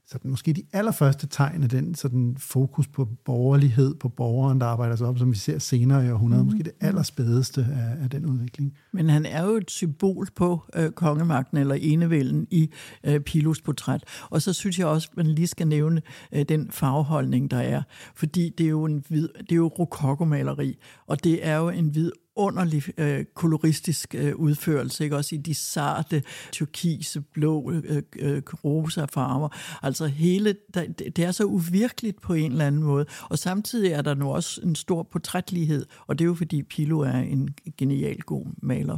sådan, 0.08 0.32
måske 0.32 0.54
de 0.54 0.63
allerførste 0.74 1.28
tegn 1.28 1.63
af 1.63 1.70
den 1.70 1.96
sådan, 1.96 2.36
fokus 2.39 2.88
på 2.88 3.08
borgerlighed, 3.26 3.96
på 3.96 4.10
borgeren, 4.10 4.62
der 4.62 4.66
arbejder 4.66 4.96
sig 4.96 5.08
op, 5.08 5.18
som 5.18 5.32
vi 5.32 5.38
ser 5.38 5.60
senere 5.60 6.06
i 6.06 6.10
århundredet, 6.10 6.46
mm. 6.46 6.52
måske 6.52 6.63
det 6.63 6.74
allerspædeste 6.82 7.62
af, 7.62 8.04
af 8.04 8.10
den 8.10 8.26
udvikling. 8.26 8.78
Men 8.92 9.10
han 9.10 9.26
er 9.26 9.44
jo 9.46 9.52
et 9.52 9.72
symbol 9.72 10.28
på 10.36 10.63
øh, 10.76 10.92
kongemagten 10.92 11.58
eller 11.58 11.76
enevælden 11.76 12.48
i 12.52 12.70
øh, 13.04 13.20
Pilos 13.20 13.62
portræt. 13.62 14.04
Og 14.30 14.42
så 14.42 14.54
synes 14.54 14.80
jeg 14.80 14.88
også, 14.88 15.08
at 15.12 15.18
man 15.18 15.26
lige 15.26 15.48
skal 15.48 15.68
nævne 15.68 16.02
øh, 16.34 16.46
den 16.50 16.72
farveholdning, 16.72 17.52
der 17.52 17.60
er. 17.60 17.82
Fordi 18.16 18.54
det 18.58 18.66
er 18.66 18.70
jo 18.70 18.86
en 18.86 19.04
vid, 19.10 19.30
det 19.39 19.52
er 19.52 19.56
jo 19.56 19.68
rokokomaleri, 19.68 20.78
og 21.08 21.24
det 21.24 21.48
er 21.48 21.58
jo 21.58 21.70
en 21.70 21.88
hvid 21.88 22.12
vidunderlig 22.38 22.84
øh, 23.00 23.26
koloristisk 23.34 24.15
øh, 24.15 24.36
udførelse, 24.36 25.04
ikke? 25.04 25.15
også 25.15 25.36
i 25.36 25.38
de 25.38 25.54
sarte, 25.54 26.24
turkise, 26.52 27.22
blå, 27.22 27.72
øh, 27.72 28.04
øh, 28.19 28.41
rosa 28.63 29.06
farver. 29.06 29.50
Altså 29.82 30.08
hele, 30.08 30.56
der, 30.74 30.86
det 30.88 31.19
er 31.19 31.32
så 31.32 31.43
uvirkeligt 31.43 32.22
på 32.22 32.34
en 32.34 32.52
eller 32.52 32.67
anden 32.67 32.84
måde. 32.84 33.06
Og 33.30 33.39
samtidig 33.39 33.91
er 33.91 34.02
der 34.02 34.13
nu 34.13 34.34
også 34.34 34.62
en 34.63 34.76
stor 34.76 35.04
portrætlighed, 35.04 35.86
og 36.08 36.19
det 36.19 36.26
er 36.26 36.28
jo 36.28 36.36
fordi 36.36 36.63
Pilo 36.63 37.00
er 37.00 37.17
en 37.17 37.56
genial 37.78 38.19
god 38.19 38.46
maler. 38.62 38.98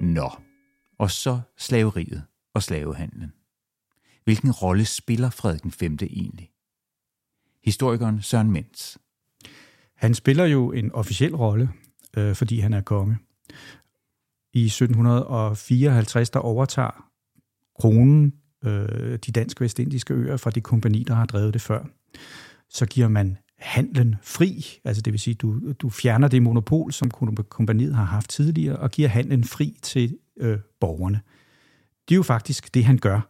Nå, 0.00 0.30
og 0.98 1.10
så 1.10 1.40
slaveriet 1.58 2.22
og 2.54 2.62
slavehandlen. 2.62 3.32
Hvilken 4.24 4.50
rolle 4.50 4.84
spiller 4.84 5.30
Frederik 5.30 5.74
5. 5.74 5.98
egentlig? 6.02 6.50
Historikeren 7.64 8.22
Søren 8.22 8.50
Mens. 8.50 8.98
Han 9.96 10.14
spiller 10.14 10.44
jo 10.44 10.72
en 10.72 10.92
officiel 10.92 11.36
rolle, 11.36 11.70
øh, 12.16 12.34
fordi 12.34 12.60
han 12.60 12.72
er 12.72 12.80
konge. 12.80 13.16
I 14.52 14.64
1754 14.64 16.30
der 16.30 16.38
overtager 16.38 17.08
kronen 17.80 18.34
øh, 18.64 19.18
de 19.18 19.32
dansk-vestindiske 19.32 20.14
øer 20.14 20.36
fra 20.36 20.50
det 20.50 20.62
kompani, 20.62 21.02
der 21.02 21.14
har 21.14 21.26
drevet 21.26 21.54
det 21.54 21.62
før. 21.62 21.84
Så 22.68 22.86
giver 22.86 23.08
man 23.08 23.38
handlen 23.58 24.16
fri, 24.22 24.66
altså 24.84 25.02
det 25.02 25.12
vil 25.12 25.20
sige, 25.20 25.34
du, 25.34 25.72
du 25.72 25.90
fjerner 25.90 26.28
det 26.28 26.42
monopol, 26.42 26.92
som 26.92 27.10
kompaniet 27.48 27.94
har 27.94 28.04
haft 28.04 28.30
tidligere, 28.30 28.76
og 28.76 28.90
giver 28.90 29.08
handlen 29.08 29.44
fri 29.44 29.78
til 29.82 30.18
øh, 30.36 30.58
borgerne 30.80 31.20
det 32.08 32.14
er 32.14 32.16
jo 32.16 32.22
faktisk 32.22 32.74
det, 32.74 32.84
han 32.84 32.98
gør. 32.98 33.20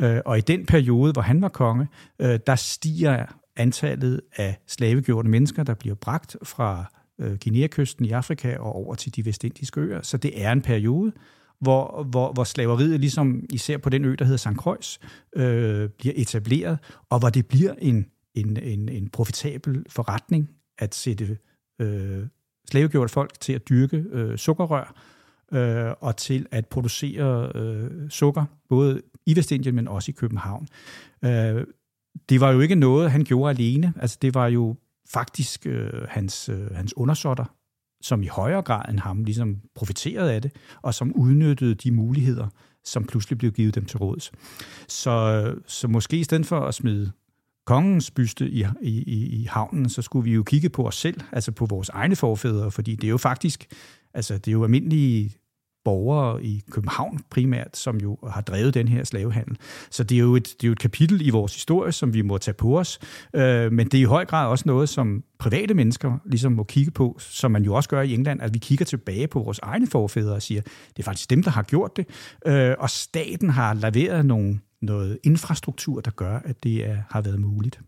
Øh, 0.00 0.20
og 0.24 0.38
i 0.38 0.40
den 0.40 0.66
periode, 0.66 1.12
hvor 1.12 1.22
han 1.22 1.42
var 1.42 1.48
konge, 1.48 1.88
øh, 2.18 2.38
der 2.46 2.56
stiger 2.56 3.26
antallet 3.56 4.20
af 4.36 4.58
slavegjorte 4.66 5.28
mennesker, 5.28 5.62
der 5.62 5.74
bliver 5.74 5.94
bragt 5.94 6.36
fra 6.42 6.84
øh, 7.20 7.38
Guinea-kysten 7.44 8.04
i 8.04 8.10
Afrika 8.10 8.56
og 8.56 8.74
over 8.74 8.94
til 8.94 9.16
de 9.16 9.24
vestindiske 9.26 9.80
øer. 9.80 10.02
Så 10.02 10.16
det 10.16 10.44
er 10.44 10.52
en 10.52 10.62
periode, 10.62 11.12
hvor, 11.60 12.02
hvor, 12.02 12.32
hvor 12.32 12.44
slaveriet, 12.44 13.00
ligesom 13.00 13.44
især 13.50 13.76
på 13.76 13.90
den 13.90 14.04
ø, 14.04 14.14
der 14.18 14.24
hedder 14.24 14.50
St. 14.50 14.56
Croix, 14.56 14.98
øh, 15.36 15.88
bliver 15.98 16.14
etableret, 16.16 16.78
og 17.10 17.18
hvor 17.18 17.28
det 17.28 17.46
bliver 17.46 17.74
en, 17.78 18.06
en, 18.34 18.56
en, 18.56 18.88
en 18.88 19.08
profitabel 19.08 19.84
forretning 19.88 20.50
at 20.78 20.94
sætte 20.94 21.38
øh, 21.80 22.26
slavegjorte 22.70 23.12
folk 23.12 23.40
til 23.40 23.52
at 23.52 23.68
dyrke 23.68 23.96
øh, 23.96 24.38
sukkerrør, 24.38 24.94
øh, 25.52 25.92
og 26.00 26.16
til 26.16 26.46
at 26.50 26.66
producere 26.66 27.52
øh, 27.54 28.10
sukker, 28.10 28.44
både 28.68 29.02
i 29.26 29.36
Vestindien, 29.36 29.74
men 29.74 29.88
også 29.88 30.10
i 30.10 30.16
København. 30.18 30.68
Øh, 31.24 31.64
det 32.28 32.40
var 32.40 32.52
jo 32.52 32.60
ikke 32.60 32.74
noget, 32.74 33.10
han 33.10 33.24
gjorde 33.24 33.50
alene. 33.50 33.92
Altså, 34.00 34.18
det 34.22 34.34
var 34.34 34.46
jo 34.46 34.76
faktisk 35.12 35.66
øh, 35.66 35.90
hans, 36.08 36.48
øh, 36.48 36.74
hans 36.74 36.96
undersåtter, 36.96 37.44
som 38.02 38.22
i 38.22 38.26
højere 38.26 38.62
grad 38.62 38.88
end 38.88 38.98
ham 38.98 39.24
ligesom 39.24 39.56
profiterede 39.74 40.32
af 40.32 40.42
det, 40.42 40.52
og 40.82 40.94
som 40.94 41.12
udnyttede 41.12 41.74
de 41.74 41.90
muligheder, 41.90 42.46
som 42.84 43.04
pludselig 43.04 43.38
blev 43.38 43.52
givet 43.52 43.74
dem 43.74 43.84
til 43.84 43.98
råds. 43.98 44.32
Så, 44.88 45.54
så 45.66 45.88
måske 45.88 46.16
i 46.16 46.24
stedet 46.24 46.46
for 46.46 46.60
at 46.60 46.74
smide 46.74 47.12
kongens 47.66 48.10
byste 48.10 48.50
i, 48.50 48.64
i, 48.82 49.26
i 49.26 49.44
havnen, 49.50 49.88
så 49.88 50.02
skulle 50.02 50.24
vi 50.24 50.34
jo 50.34 50.42
kigge 50.42 50.68
på 50.68 50.86
os 50.86 50.94
selv, 50.94 51.20
altså 51.32 51.52
på 51.52 51.66
vores 51.66 51.88
egne 51.88 52.16
forfædre, 52.16 52.70
fordi 52.70 52.94
det 52.94 53.04
er 53.04 53.10
jo 53.10 53.16
faktisk, 53.16 53.66
altså 54.18 54.34
det 54.34 54.48
er 54.48 54.52
jo 54.52 54.64
almindelige 54.64 55.38
borgere 55.84 56.44
i 56.44 56.62
København 56.70 57.20
primært, 57.30 57.76
som 57.76 57.96
jo 57.96 58.18
har 58.30 58.40
drevet 58.40 58.74
den 58.74 58.88
her 58.88 59.04
slavehandel. 59.04 59.56
Så 59.90 60.04
det 60.04 60.14
er 60.14 60.18
jo 60.18 60.36
et, 60.36 60.44
det 60.44 60.64
er 60.64 60.68
jo 60.68 60.72
et 60.72 60.78
kapitel 60.78 61.26
i 61.26 61.30
vores 61.30 61.54
historie, 61.54 61.92
som 61.92 62.14
vi 62.14 62.22
må 62.22 62.38
tage 62.38 62.54
på 62.54 62.78
os, 62.78 62.98
øh, 63.34 63.72
men 63.72 63.88
det 63.88 63.94
er 63.94 64.02
i 64.02 64.04
høj 64.04 64.24
grad 64.24 64.48
også 64.48 64.62
noget, 64.66 64.88
som 64.88 65.24
private 65.38 65.74
mennesker 65.74 66.18
ligesom 66.24 66.52
må 66.52 66.64
kigge 66.64 66.90
på, 66.90 67.16
som 67.18 67.50
man 67.50 67.64
jo 67.64 67.74
også 67.74 67.88
gør 67.88 68.02
i 68.02 68.14
England, 68.14 68.42
at 68.42 68.54
vi 68.54 68.58
kigger 68.58 68.84
tilbage 68.84 69.26
på 69.26 69.42
vores 69.42 69.58
egne 69.62 69.86
forfædre 69.86 70.34
og 70.34 70.42
siger, 70.42 70.60
det 70.62 70.98
er 70.98 71.02
faktisk 71.02 71.30
dem, 71.30 71.42
der 71.42 71.50
har 71.50 71.62
gjort 71.62 71.96
det, 71.96 72.06
øh, 72.46 72.74
og 72.78 72.90
staten 72.90 73.50
har 73.50 73.74
laveret 73.74 74.26
nogle, 74.26 74.60
noget 74.82 75.18
infrastruktur, 75.24 76.00
der 76.00 76.10
gør, 76.10 76.38
at 76.44 76.62
det 76.62 76.86
er, 76.86 76.98
har 77.10 77.20
været 77.20 77.40
muligt. 77.40 77.80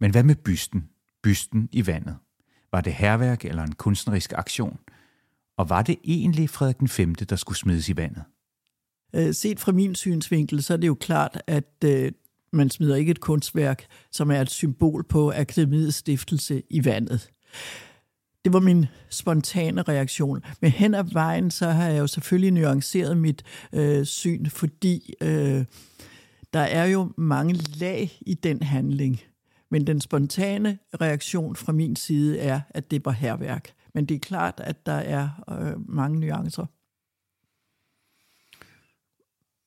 Men 0.00 0.10
hvad 0.10 0.22
med 0.22 0.34
bysten? 0.34 0.88
Bysten 1.22 1.68
i 1.72 1.86
vandet? 1.86 2.16
Var 2.72 2.80
det 2.80 2.92
herværk 2.92 3.44
eller 3.44 3.62
en 3.62 3.72
kunstnerisk 3.72 4.32
aktion? 4.36 4.78
Og 5.58 5.68
var 5.68 5.82
det 5.82 5.96
egentlig 6.04 6.50
Frederik 6.50 6.90
5. 6.90 7.14
der 7.14 7.36
skulle 7.36 7.58
smides 7.58 7.88
i 7.88 7.96
vandet? 7.96 8.22
Øh, 9.14 9.34
set 9.34 9.60
fra 9.60 9.72
min 9.72 9.94
synsvinkel, 9.94 10.62
så 10.62 10.72
er 10.72 10.76
det 10.76 10.86
jo 10.86 10.94
klart, 10.94 11.42
at 11.46 11.84
øh, 11.84 12.12
man 12.52 12.70
smider 12.70 12.96
ikke 12.96 13.10
et 13.10 13.20
kunstværk, 13.20 13.86
som 14.12 14.30
er 14.30 14.40
et 14.40 14.50
symbol 14.50 15.04
på 15.04 15.32
akademiets 15.32 15.96
stiftelse 15.96 16.62
i 16.70 16.84
vandet. 16.84 17.30
Det 18.44 18.52
var 18.52 18.60
min 18.60 18.86
spontane 19.10 19.82
reaktion. 19.82 20.42
Men 20.60 20.70
hen 20.70 20.94
ad 20.94 21.04
vejen, 21.12 21.50
så 21.50 21.70
har 21.70 21.88
jeg 21.88 21.98
jo 21.98 22.06
selvfølgelig 22.06 22.52
nuanceret 22.52 23.16
mit 23.16 23.42
øh, 23.72 24.04
syn, 24.04 24.46
fordi 24.46 25.14
øh, 25.20 25.64
der 26.52 26.60
er 26.60 26.84
jo 26.84 27.12
mange 27.16 27.54
lag 27.54 28.18
i 28.20 28.34
den 28.34 28.62
handling. 28.62 29.20
Men 29.70 29.86
den 29.86 30.00
spontane 30.00 30.78
reaktion 31.00 31.56
fra 31.56 31.72
min 31.72 31.96
side 31.96 32.38
er, 32.38 32.60
at 32.70 32.90
det 32.90 33.04
var 33.04 33.12
herværk. 33.12 33.72
Men 33.94 34.06
det 34.06 34.14
er 34.14 34.18
klart, 34.18 34.60
at 34.60 34.86
der 34.86 34.92
er 34.92 35.28
øh, 35.50 35.90
mange 35.90 36.20
nuancer. 36.20 36.66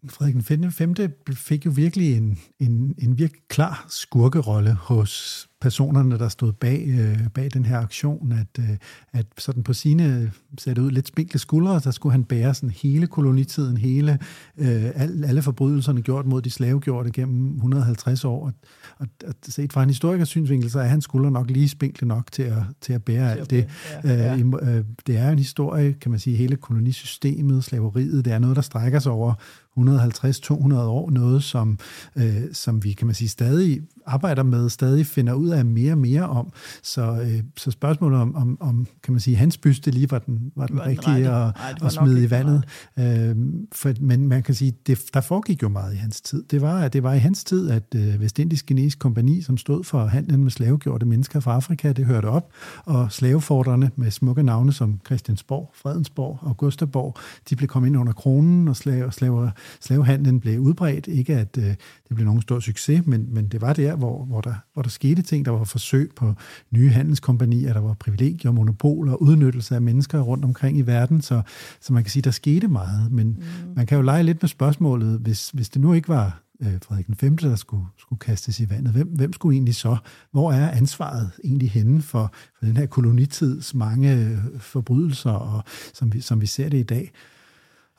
Frederik 0.10 0.36
V 0.36 1.36
fik 1.36 1.66
jo 1.66 1.72
virkelig 1.72 2.18
en, 2.18 2.40
en, 2.60 2.96
en 2.98 3.18
virkelig 3.18 3.42
klar 3.50 3.86
skurkerolle 3.90 4.74
hos 4.74 5.48
personerne, 5.62 6.20
der 6.20 6.30
stod 6.30 6.54
bag, 6.54 6.86
øh, 6.88 7.30
bag 7.34 7.50
den 7.54 7.66
her 7.66 7.80
aktion, 7.80 8.32
at, 8.32 8.60
øh, 8.60 8.78
at 9.12 9.26
sådan 9.38 9.64
på 9.64 9.74
sine, 9.74 10.32
det 10.66 10.78
ud, 10.78 10.92
lidt 10.92 11.08
spinkle 11.08 11.40
skuldre, 11.40 11.80
der 11.80 11.92
skulle 11.92 12.14
han 12.14 12.24
bære 12.24 12.54
sådan 12.54 12.70
hele 12.70 13.08
kolonitiden, 13.08 13.78
hele, 13.78 14.20
øh, 14.58 14.92
alle, 14.96 15.28
alle 15.28 15.42
forbrydelserne 15.42 16.02
gjort 16.02 16.26
mod 16.26 16.42
de 16.42 16.50
slavegjorte 16.50 17.12
gennem 17.12 17.56
150 17.56 18.26
år. 18.26 18.46
Og, 18.46 18.54
og, 19.00 19.08
og 19.28 19.34
set 19.44 19.74
fra 19.74 19.84
en 19.84 19.90
historikers 19.90 20.30
synsvinkel, 20.30 20.72
så 20.72 20.80
er 20.80 20.88
hans 20.88 21.04
skuldre 21.04 21.32
nok 21.32 21.50
lige 21.50 21.70
spinkle 21.70 22.08
nok 22.08 22.32
til 22.32 22.44
at, 22.44 22.64
til 22.82 22.94
at 22.94 23.04
bære 23.04 23.32
alt 23.32 23.50
det. 23.50 23.68
Ja, 24.04 24.14
ja. 24.14 24.38
Øh, 24.38 24.78
øh, 24.78 24.86
det 25.08 25.18
er 25.18 25.30
en 25.30 25.40
historie, 25.40 25.94
kan 25.94 26.12
man 26.12 26.20
sige, 26.20 26.38
hele 26.38 26.56
kolonisystemet, 26.56 27.64
slaveriet, 27.64 28.26
det 28.26 28.34
er 28.34 28.40
noget, 28.40 28.56
der 28.56 28.62
strækker 28.62 29.00
sig 29.00 29.12
over 29.12 29.34
150-200 29.78 30.76
år, 30.76 31.10
noget 31.10 31.44
som, 31.44 31.80
øh, 32.16 32.44
som 32.54 32.84
vi 32.84 32.94
kan 32.94 33.08
man 33.08 33.16
sige 33.16 33.30
stadig 33.30 33.82
arbejder 34.06 34.44
med, 34.44 34.70
stadig 34.70 35.06
finder 35.06 35.34
ud 35.34 35.50
af 35.50 35.66
mere 35.66 35.92
og 35.92 35.98
mere 35.98 36.30
om. 36.30 36.52
Så, 36.84 37.02
øh, 37.02 37.44
så 37.58 37.72
spørgsmålet 37.72 38.20
om, 38.20 38.36
om, 38.36 38.58
om, 38.60 38.88
kan 39.04 39.14
man 39.14 39.20
sige, 39.20 39.38
hans 39.38 39.58
byste 39.58 39.92
lige 39.92 40.12
var 40.12 40.20
den, 40.20 40.52
var 40.56 40.68
den 40.68 40.78
var 40.78 40.86
rigtige 40.86 41.16
den 41.16 41.26
at, 41.26 41.84
at 41.84 41.92
smide 41.92 42.24
i 42.24 42.30
vandet. 42.32 42.64
Øh, 43.00 43.36
for, 43.72 43.94
men 44.02 44.28
man 44.28 44.44
kan 44.44 44.56
sige, 44.56 44.74
det, 44.88 45.00
der 45.14 45.22
foregik 45.22 45.64
jo 45.64 45.70
meget 45.70 45.94
i 45.94 45.98
hans 45.98 46.22
tid. 46.22 46.44
Det 46.44 46.62
var, 46.62 46.88
det 46.88 47.04
var 47.04 47.14
i 47.14 47.18
hans 47.18 47.44
tid, 47.44 47.70
at 47.70 47.96
øh, 47.96 48.22
Vestindisk 48.22 48.66
Kinesisk 48.66 49.00
Kompani, 49.00 49.42
som 49.42 49.58
stod 49.58 49.84
for 49.84 50.06
handlen 50.06 50.44
med 50.44 50.52
slavegjorte 50.52 51.06
mennesker 51.06 51.40
fra 51.40 51.56
Afrika, 51.56 51.92
det 51.92 52.06
hørte 52.06 52.26
op, 52.26 52.52
og 52.86 53.12
slaveforderne 53.12 53.92
med 53.96 54.12
smukke 54.12 54.44
navne 54.44 54.74
som 54.74 55.00
Christiansborg, 55.06 55.72
Fredensborg 55.74 56.40
og 56.42 56.48
Augustaborg, 56.48 57.18
de 57.50 57.56
blev 57.56 57.68
kommet 57.68 57.90
ind 57.90 57.98
under 57.98 58.14
kronen, 58.14 58.68
og 58.68 58.76
slave, 58.76 59.12
slave, 59.12 59.52
slavehandlen 59.80 60.40
blev 60.40 60.60
udbredt. 60.60 61.08
Ikke 61.08 61.36
at 61.36 61.58
øh, 61.58 61.64
det 61.64 62.16
blev 62.16 62.26
nogen 62.26 62.42
stor 62.42 62.60
succes, 62.60 63.06
men, 63.06 63.28
men 63.34 63.48
det 63.48 63.62
var 63.62 63.74
der, 63.92 63.98
hvor, 63.98 64.26
hvor, 64.26 64.42
der, 64.42 64.54
hvor 64.74 64.82
der 64.82 64.90
skete 64.90 65.22
ting. 65.22 65.46
Der 65.46 65.52
var 65.52 65.64
forsøg 65.64 66.12
på 66.16 66.34
nye 66.72 66.90
handelskompanier, 66.90 67.74
der 67.74 67.80
var 67.80 67.94
privilegier, 67.94 68.52
monopoler, 68.52 69.16
udnyttelse 69.16 69.76
af 69.76 69.82
mennesker 69.82 70.20
rundt 70.20 70.46
omkring 70.46 70.78
i 70.78 70.82
verden, 70.82 71.22
så, 71.22 71.42
så 71.82 71.94
man 71.94 72.04
kan 72.04 72.12
sige, 72.12 72.24
der 72.24 72.32
skete 72.32 72.68
meget. 72.68 73.12
Men 73.12 73.28
mm. 73.28 73.74
man 73.76 73.86
kan 73.86 73.96
jo 73.96 74.02
lege 74.02 74.24
lidt 74.24 74.44
med 74.44 74.50
spørgsmålet, 74.50 75.20
hvis, 75.20 75.50
hvis 75.50 75.70
det 75.70 75.82
nu 75.82 75.94
ikke 75.94 76.10
var 76.10 76.42
øh, 76.62 76.74
Frederik 76.88 77.08
den 77.08 77.16
5., 77.16 77.38
der 77.38 77.56
skulle, 77.56 77.86
skulle 77.98 78.20
kastes 78.20 78.60
i 78.60 78.70
vandet. 78.70 78.94
Hvem, 78.94 79.08
hvem 79.08 79.34
skulle 79.34 79.56
egentlig 79.56 79.76
så? 79.76 79.98
Hvor 80.32 80.52
er 80.52 80.72
ansvaret 80.72 81.32
egentlig 81.44 81.72
henne 81.72 82.02
for, 82.02 82.34
for 82.60 82.66
den 82.66 82.78
her 82.78 82.86
kolonitids 82.86 83.74
mange 83.74 84.16
øh, 84.16 84.60
forbrydelser, 84.60 85.32
og, 85.32 85.64
som, 85.94 86.14
vi, 86.14 86.22
som 86.22 86.42
vi 86.42 86.46
ser 86.46 86.70
det 86.70 86.78
i 86.78 86.84
dag? 86.84 87.12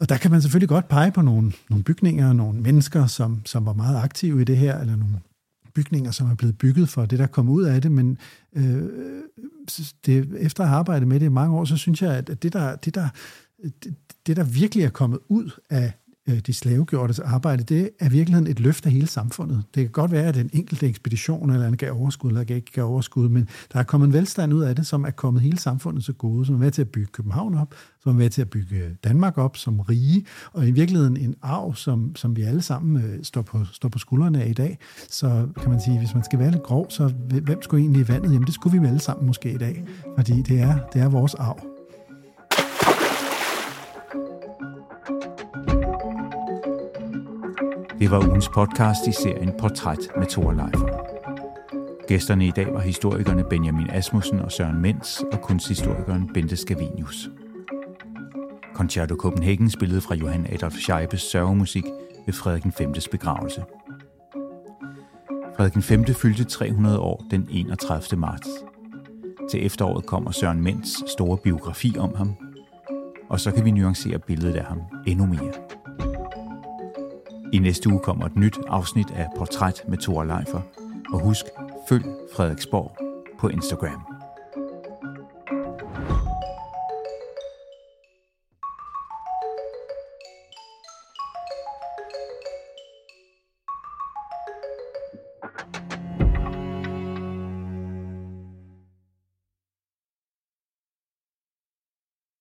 Og 0.01 0.09
der 0.09 0.17
kan 0.17 0.31
man 0.31 0.43
selvfølgelig 0.43 0.69
godt 0.69 0.89
pege 0.89 1.13
på 1.13 1.23
nogle, 1.23 1.53
nogle 1.71 1.85
bygninger, 1.85 2.33
nogle 2.33 2.61
mennesker, 2.61 3.07
som, 3.07 3.43
som 3.45 3.67
var 3.67 3.73
meget 3.73 3.97
aktive 4.03 4.41
i 4.41 4.45
det 4.45 4.57
her, 4.57 4.81
eller 4.81 4.97
nogle 4.97 5.15
bygninger, 5.75 6.11
som 6.11 6.31
er 6.31 6.35
blevet 6.35 6.59
bygget 6.59 6.89
for 6.89 7.07
det, 7.07 7.19
der 7.19 7.27
kom 7.27 7.49
ud 7.49 7.63
af 7.63 7.83
det, 7.83 7.93
men 7.93 8.19
øh, 8.57 8.83
det, 10.07 10.35
efter 10.39 10.63
at 10.63 10.69
have 10.69 10.79
arbejdet 10.79 11.09
med 11.09 11.21
det 11.21 11.27
i 11.27 11.29
mange 11.29 11.57
år, 11.57 11.65
så 11.65 11.77
synes 11.77 12.03
jeg, 12.03 12.15
at 12.17 12.43
det 12.43 12.53
der, 12.53 12.77
det 12.77 12.95
der, 12.95 13.09
det, 13.85 13.95
det 14.27 14.37
der 14.37 14.45
virkelig 14.45 14.85
er 14.85 14.91
kommet 14.91 15.19
ud 15.29 15.51
af 15.71 15.93
Øh, 16.29 16.39
de 16.39 16.53
slavegjortes 16.53 17.19
arbejde, 17.19 17.63
det 17.63 17.91
er 18.01 18.07
i 18.07 18.13
virkeligheden 18.13 18.51
et 18.51 18.61
løft 18.61 18.87
af 18.87 18.93
hele 18.93 19.07
samfundet. 19.07 19.63
Det 19.75 19.83
kan 19.83 19.91
godt 19.91 20.11
være, 20.11 20.25
at 20.25 20.37
en 20.37 20.51
enkelt 20.53 20.83
ekspedition 20.83 21.51
eller 21.51 21.69
en 21.69 21.77
gav 21.77 21.93
overskud, 21.93 22.31
eller 22.31 22.41
ikke 22.41 22.73
gav 22.73 22.85
overskud, 22.85 23.29
men 23.29 23.49
der 23.73 23.79
er 23.79 23.83
kommet 23.83 24.07
en 24.07 24.13
velstand 24.13 24.55
ud 24.55 24.63
af 24.63 24.77
det, 24.77 24.87
som 24.87 25.05
er 25.05 25.11
kommet 25.11 25.43
hele 25.43 25.59
samfundet 25.59 26.05
så 26.05 26.13
gode, 26.13 26.47
som 26.47 26.55
er 26.55 26.59
med 26.59 26.71
til 26.71 26.83
at 26.83 26.89
bygge 26.89 27.09
København 27.13 27.55
op, 27.55 27.75
som 28.03 28.13
er 28.13 28.17
med 28.17 28.31
til 28.31 28.41
at 28.41 28.51
bygge 28.51 28.97
Danmark 29.05 29.39
op 29.39 29.57
som 29.57 29.81
rige, 29.81 30.27
og 30.53 30.69
i 30.69 30.71
virkeligheden 30.71 31.17
en 31.17 31.35
arv, 31.43 31.75
som, 31.75 32.17
som 32.17 32.37
vi 32.37 32.43
alle 32.43 32.63
sammen 32.63 33.05
øh, 33.05 33.25
står, 33.25 33.43
på, 33.43 33.65
står 33.73 33.89
på 33.89 33.99
skuldrene 33.99 34.43
af 34.43 34.49
i 34.49 34.53
dag. 34.53 34.79
Så 35.09 35.49
kan 35.61 35.71
man 35.71 35.81
sige, 35.81 35.99
hvis 35.99 36.15
man 36.15 36.25
skal 36.25 36.39
være 36.39 36.51
lidt 36.51 36.63
grov, 36.63 36.87
så 36.91 37.13
hvem 37.43 37.63
skulle 37.63 37.83
egentlig 37.83 38.03
i 38.03 38.09
vandet? 38.09 38.33
Jamen 38.33 38.47
det 38.47 38.55
skulle 38.55 38.81
vi 38.81 38.87
alle 38.87 39.01
sammen 39.01 39.27
måske 39.27 39.53
i 39.53 39.59
dag, 39.59 39.85
fordi 40.17 40.43
det 40.43 40.61
er, 40.61 40.79
det 40.93 41.03
er 41.03 41.09
vores 41.09 41.35
arv. 41.35 41.72
Det 48.03 48.11
var 48.11 48.29
ugens 48.29 48.49
podcast 48.49 49.07
i 49.07 49.13
serien 49.13 49.53
Portræt 49.59 49.99
med 50.19 50.27
Thor 50.27 50.53
Leifer. 50.53 50.89
Gæsterne 52.09 52.47
i 52.47 52.51
dag 52.51 52.75
var 52.75 52.81
historikerne 52.81 53.45
Benjamin 53.45 53.91
Asmussen 53.91 54.41
og 54.41 54.53
Søren 54.53 54.81
Mens 54.81 55.25
og 55.33 55.41
kunsthistorikeren 55.41 56.31
Bente 56.35 56.57
Scavenius. 56.57 57.31
Concerto 58.75 59.15
Copenhagen 59.15 59.71
spillede 59.71 60.01
fra 60.01 60.15
Johan 60.15 60.47
Adolf 60.53 60.75
Scheibes 60.75 61.21
sørgemusik 61.21 61.85
ved 62.27 62.35
Frederik 62.35 62.65
V's 62.67 63.09
begravelse. 63.11 63.65
Frederik 65.57 65.77
V 66.11 66.15
fyldte 66.15 66.45
300 66.45 66.99
år 66.99 67.25
den 67.31 67.49
31. 67.51 68.21
marts. 68.21 68.49
Til 69.51 69.67
efteråret 69.67 70.07
kommer 70.07 70.31
Søren 70.31 70.61
Mens 70.61 71.05
store 71.07 71.39
biografi 71.39 71.95
om 71.99 72.15
ham, 72.17 72.35
og 73.29 73.41
så 73.41 73.51
kan 73.51 73.65
vi 73.65 73.71
nuancere 73.71 74.19
billedet 74.19 74.57
af 74.57 74.65
ham 74.65 74.81
endnu 75.07 75.27
mere. 75.27 75.72
I 77.53 77.59
næste 77.59 77.89
uge 77.89 78.01
kommer 78.01 78.27
et 78.27 78.37
nyt 78.37 78.59
afsnit 78.69 79.11
af 79.11 79.27
Portræt 79.37 79.83
med 79.89 79.99
Thor 79.99 80.25
Leifer. 80.25 80.61
Og 81.13 81.21
husk, 81.21 81.45
følg 81.89 82.05
Frederiksborg 82.37 82.97
på 83.39 83.49
Instagram. 83.49 84.12